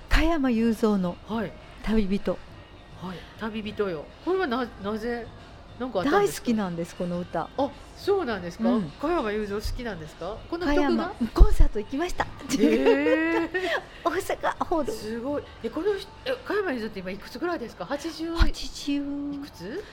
[0.08, 1.52] 加山雄三のはい。
[1.82, 2.32] 旅人。
[2.32, 2.40] はい、
[3.40, 4.04] 旅人よ。
[4.24, 5.26] これはななぜ
[5.78, 6.32] なんか大好。
[6.40, 8.68] きなんですこの歌あ、そうなんですか？
[8.68, 10.36] うん加山雄三好きなんですか？
[10.48, 11.02] この加曲が？
[11.04, 11.14] 山。
[11.34, 12.26] コンサート行きました
[12.60, 13.50] え
[14.04, 15.42] 大阪ホーー、ルすごい。
[15.64, 17.84] え、この人え加山雄三って今いくつぐらいですか？
[17.86, 18.24] 八十？
[18.26, 19.84] いく83つ？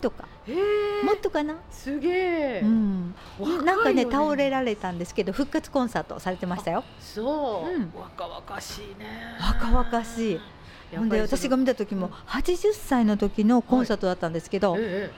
[0.00, 2.60] とかえー、もっとかな、すげえ。
[2.64, 9.36] うん、若いよなんかね倒れられたんですけど復活コンサートされてましたよそう、うん若々しいね。
[9.38, 10.40] 若々しい
[11.08, 15.10] で私が見た時も80歳の時のコンサートだったんですけど、え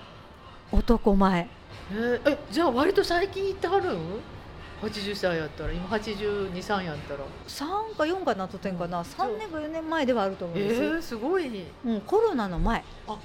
[0.72, 1.48] 男前。
[1.92, 4.00] ええええじゃあ割と最近行ってはるん
[4.82, 5.72] ？80歳やったら。
[5.72, 7.20] 今82、3やったら。
[7.46, 9.04] 3か4かなとてんかな。
[9.04, 11.64] そう3年か4年前ではあると思うんえです、ー、すごい。
[11.84, 12.84] うん、コロナの前。
[13.06, 13.18] あ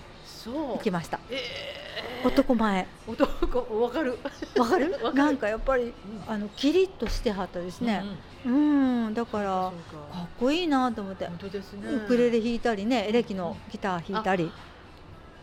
[0.52, 1.20] 行きました。
[1.30, 2.88] えー、男前。
[3.08, 4.18] 男わかる。
[4.58, 4.96] わかる？
[5.14, 5.94] なんかやっぱり
[6.28, 8.04] あのキリッとしてはったですね。
[8.46, 9.72] うんだからか。
[10.18, 11.26] かっこいいなと思って。
[11.28, 11.90] 本当ですね。
[11.90, 14.52] ウクレレ弾いたりねエレキのギター弾いたり、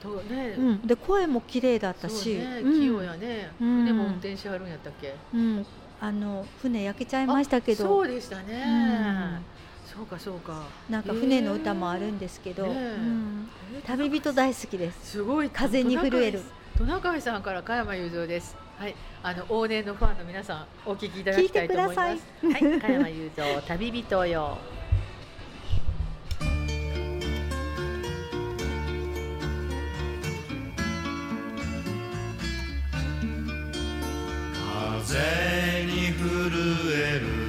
[0.01, 2.61] とね、うん、で声も綺麗だったし、そうね。
[2.61, 2.73] うん。
[2.81, 3.85] 器用やね、うん。
[3.85, 5.15] 船も運転しはるんやったっけ？
[5.35, 5.67] うん、
[6.01, 7.85] あの船焼けちゃいましたけど。
[7.85, 9.45] そうでしたね、うん
[10.01, 10.63] そうかそうか。
[10.89, 12.75] なんか船の歌もあるんですけど、
[13.85, 15.11] 旅人大好きです。
[15.11, 15.51] すごい。
[15.51, 16.41] 風に震える。
[16.79, 18.57] トナカイさんから加山雄三です。
[18.79, 18.95] はい。
[19.23, 22.23] あの往年のファンの皆さんお聞きいただきたいと思います。
[22.43, 22.81] 聞いてはい。
[22.81, 24.57] 加山雄三旅人よ。
[35.07, 36.23] 風に震
[36.95, 37.41] える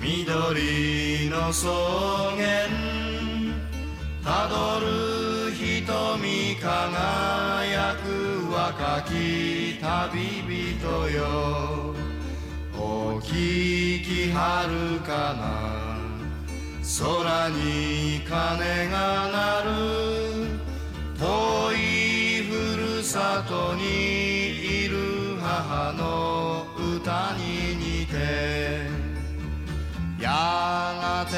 [0.00, 0.95] 緑
[1.28, 2.68] の草原
[4.22, 8.04] たどる瞳輝く
[8.52, 11.94] 若き旅人よ。
[12.78, 15.96] お聞きはるかな？
[16.98, 18.94] 空に鐘が
[19.28, 19.68] 鳴る。
[21.18, 23.82] 遠いふるさとに
[24.84, 26.66] いる母の
[26.96, 28.85] 歌に似て。
[30.26, 31.34] やがて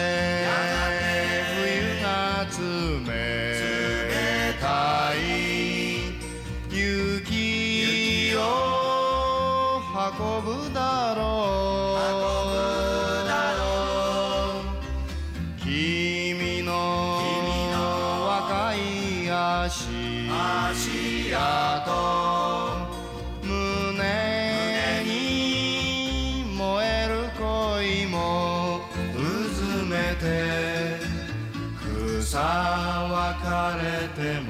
[1.53, 3.13] 冬が冷
[4.59, 5.17] たい
[6.71, 8.39] 雪を
[9.93, 10.01] 運
[10.43, 11.21] ぶだろ
[11.97, 12.19] う。
[15.63, 16.71] 君の
[18.25, 18.79] 若い
[19.31, 19.85] 足。
[20.31, 22.18] 足跡。
[33.29, 34.49] は枯れても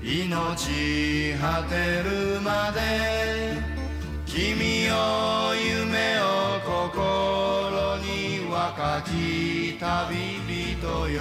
[0.00, 1.74] 命果て
[2.04, 2.78] るまで
[4.26, 4.94] 君よ
[5.54, 10.14] 夢を心に若き旅
[10.46, 11.20] 人よ。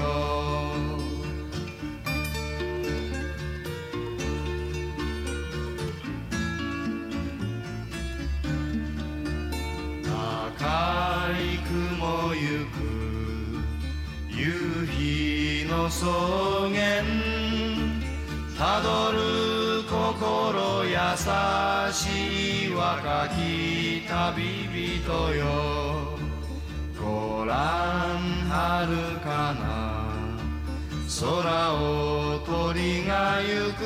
[10.58, 12.76] 赤い雲ゆく
[14.30, 15.35] 夕日
[15.68, 17.04] の草原
[18.58, 20.96] たどる心優
[21.92, 26.16] しい若き旅人よ。
[27.00, 28.18] ご覧
[28.50, 29.64] 遥かな
[31.20, 33.84] 空を鳥が行く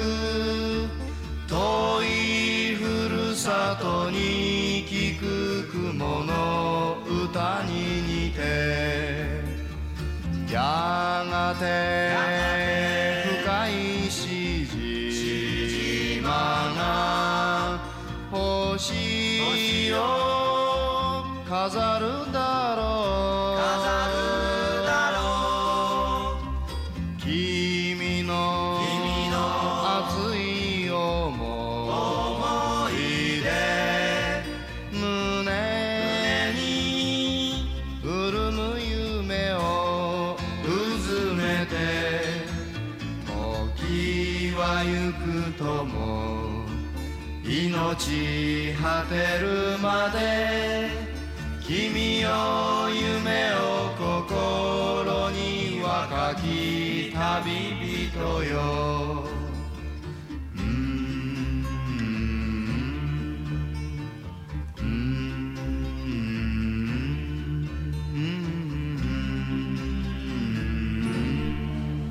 [1.48, 9.19] 遠いふるさとに聞く雲の歌に似て。
[10.52, 12.16] やがて
[13.44, 16.30] 深いし島
[16.76, 17.80] が
[18.32, 22.29] 星を飾る
[47.90, 50.92] 命果てるまで
[51.60, 52.30] 君よ
[52.94, 57.50] 夢を心に若き旅
[58.12, 59.24] 人よ。
[60.56, 61.66] うーん。
[64.78, 64.84] うー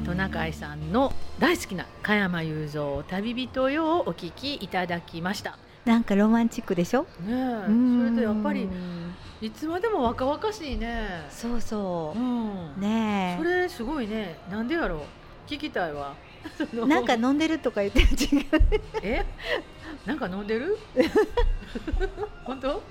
[0.00, 0.02] ん。
[0.04, 0.78] トナカイさん。
[0.92, 5.58] の大好きな加山雄三旅人よをお聞きいただきました。
[5.88, 7.06] なんかロマンチックでしょ？
[7.20, 7.32] ねえ、
[7.66, 8.68] そうんれとやっぱり
[9.40, 11.24] いつまでも若々しいね。
[11.30, 12.80] そうそううん。
[12.80, 14.38] ねそれすごいね。
[14.50, 14.98] なんでやろう？
[15.50, 16.14] 聞きたいわ。
[16.86, 18.44] なんか飲んでるとか言って違う
[19.02, 19.24] え？
[20.04, 20.76] なんか飲んでる？
[22.44, 22.82] 本当？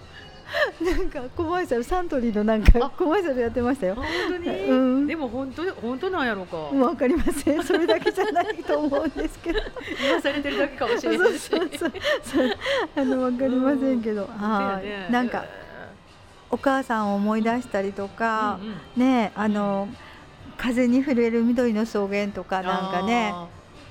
[0.81, 3.95] なんかコマーシャルサントリーのなんかあコマーシャルやってましたよ。
[3.95, 4.47] 本当に？
[4.49, 5.07] うん。
[5.07, 6.57] でも本当本当なんやろうか。
[6.57, 7.63] わかりません。
[7.63, 9.59] それだけじゃないと思うんですけど。
[10.01, 11.39] 言わされてるだけかもしれないし。
[11.39, 11.91] そうそう
[12.23, 12.57] そう。
[12.95, 15.07] あのわかりませんけど、はそうやね。
[15.09, 15.45] いなんか
[16.49, 19.89] お母さんを思い出したりとかうんうんねあの
[20.57, 23.47] 風に触れる緑の草原とかなんかねあ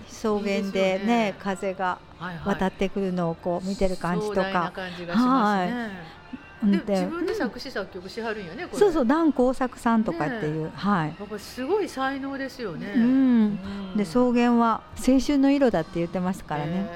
[0.09, 1.34] 草原でねね。
[1.38, 1.98] 風が
[2.44, 5.72] 渡ってくるのをこう見てる感じとか、感じがしますね。
[5.72, 6.16] うん
[6.62, 8.64] 自分で作詞作曲しはるんやね。
[8.66, 8.78] これ。
[8.78, 12.94] そうそう南光作さんとかっていう、はい、やっぱりすごい才能ですよね。
[12.96, 13.04] うん、う
[13.94, 13.96] ん。
[13.96, 16.88] で草原は青春の色だって言ってますからね、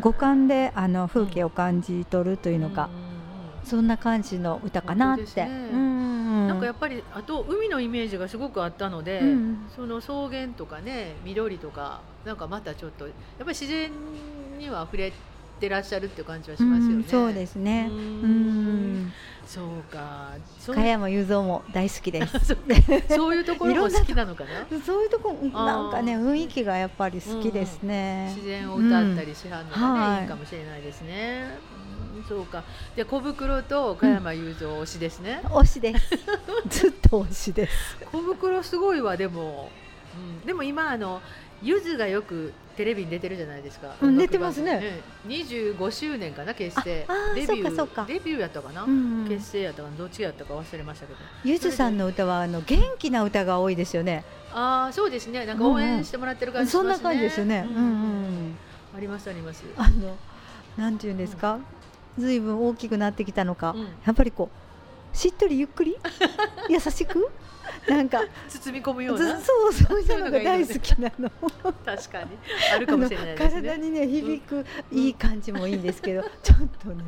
[0.00, 3.08] 五感であの風景を感じ取るというのが、んんうん
[3.64, 5.50] そんな感じの歌かなって、ね。
[5.72, 6.08] うん
[6.48, 9.66] なんかやっぱりあと海のイメージがすごくあったので、うん。
[9.74, 13.90] その草原とかね緑とかなんかまたちょっとやっぱり自然
[14.58, 15.16] には触れて
[15.66, 16.94] らっしゃるっていう感じはしますよね。
[16.94, 17.88] うんそうですね。
[17.90, 19.12] ううんん
[19.46, 20.32] そうか。
[20.74, 22.54] 加山雄三も大好きです。
[23.08, 24.80] そういうところも 好きなのかな？
[24.84, 25.64] そういうとこあー。
[25.64, 30.00] なんかね雰囲気がやっぱり好きですね、自然を歌ったりしはるのがね、うん。
[30.00, 30.22] はい。
[30.22, 31.56] い、いかもしれないですね。
[31.72, 31.88] うん
[32.28, 32.64] そうか。
[32.96, 35.40] で小袋と加山雄三推しですね。
[35.44, 36.10] 推しです。
[36.68, 37.96] ずっと推しです。
[38.12, 39.70] 小袋すごいわでも、
[40.40, 41.22] うん、でも今あの
[41.62, 43.92] ゆずがよくテレビに出てるじゃないですか。
[44.00, 44.70] うん出てますね。
[44.70, 44.80] 番
[45.26, 47.04] 組二十五周年かな結成。
[47.34, 48.02] デビュそうかそうか。
[48.02, 51.18] ーデビューやったかな、うん結成やったかなどっちやったか忘れましたけど。
[51.42, 54.24] ゆずさんの歌はあの元気な歌が多いですよね。
[54.54, 55.44] ああそうですね。
[55.44, 56.94] なんか応援してもらってる感じしますね。
[56.94, 57.74] そんな感じですよね、ううん。
[57.74, 57.82] んう
[58.50, 58.56] ん。
[58.96, 59.64] ありますあります。
[59.76, 60.16] あの
[60.76, 61.58] なんていうんですか、
[62.16, 63.82] ずいぶん大きくなってきたのか、うん。
[63.82, 64.50] やっぱりこ
[65.12, 65.96] うしっとりゆっくり？
[66.70, 67.28] 優しく？
[67.88, 71.30] なんか包み込むようずなそうそういうのが大好きなの。
[71.84, 72.30] 確かに。
[72.74, 73.78] あるかもしれないですあの体ね。
[73.78, 77.04] にね響くいい感じもいいんですけど、ちょっとね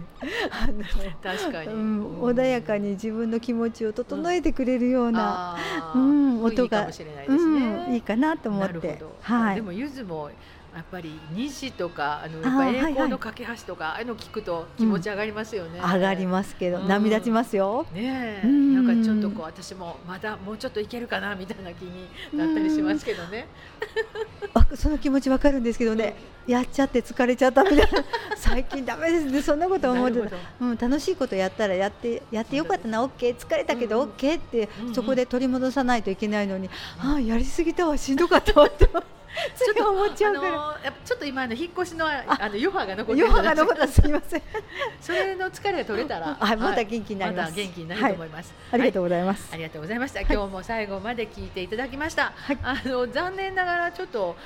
[0.50, 0.84] あの、
[1.22, 5.56] 確かに、うん、穏やかに自分の気持ちを整えてくれるような、
[5.94, 7.66] うん、いい音がかもしれないですね。
[7.88, 9.02] うん、いいかなと思って。
[9.22, 9.56] はい。
[9.56, 10.30] でもゆずも
[10.75, 15.81] やっぱり虹とかあのやっぱ栄光の架け橋とかああいうの聞くと気持ち上がりますよね。
[15.81, 16.89] 上がりますけど、うん。
[16.89, 17.87] 涙立ちますよ。
[17.93, 18.87] ねえ、うん。
[18.87, 23.49] なんかちょっとこう私もまだもうちょっといけるかなみたいな気になったりしますけどね。
[24.55, 26.14] わその気持ちわかるんですけどね、
[26.47, 27.87] やっちゃって疲れちゃったみたいな。
[28.37, 29.43] 最近ダメですね。
[29.43, 30.37] そんなこと思ってた。
[30.61, 33.37] うん、楽しいことやったらやってやってよかったな、オッケー。
[33.37, 34.95] 疲れたけど、うんオッケーって、うんうん。
[34.95, 37.97] そこで取り戻さないといけないのに、ああやりすぎたわ。
[37.97, 38.89] しんどかったわって
[39.55, 40.93] つい思っちゃうから。
[41.05, 44.43] ちょっと今あの引っ越しのああの余波が残ってる余波が残ったすみません。
[45.01, 48.55] それの疲れが取れたら、 はいまた元気になりますまた元気になると思います。
[48.72, 49.51] ありがとう、うございます。
[49.53, 50.20] ありがとうございました。
[50.20, 52.33] 今日も最後まで聞いていただきました。
[52.37, 54.37] はいあの残念ながらちょっと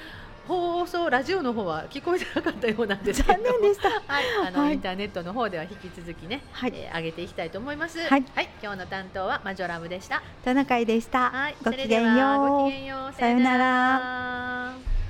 [0.46, 3.42] 放送ラジオの方は聞こえてなかったようなんですけど。
[3.42, 3.88] 残念でした。
[3.88, 7.98] はい、あの、はいインターネットの方では引き続きね、はいえー上げていきたいと思います。
[8.00, 8.24] はい
[8.62, 10.22] 今日の担当はマジョラムでした。
[10.44, 11.30] 田中井でした。
[11.30, 12.80] はい、ごきげんようきげ。
[12.80, 13.12] んよう。
[13.18, 15.03] さよなら。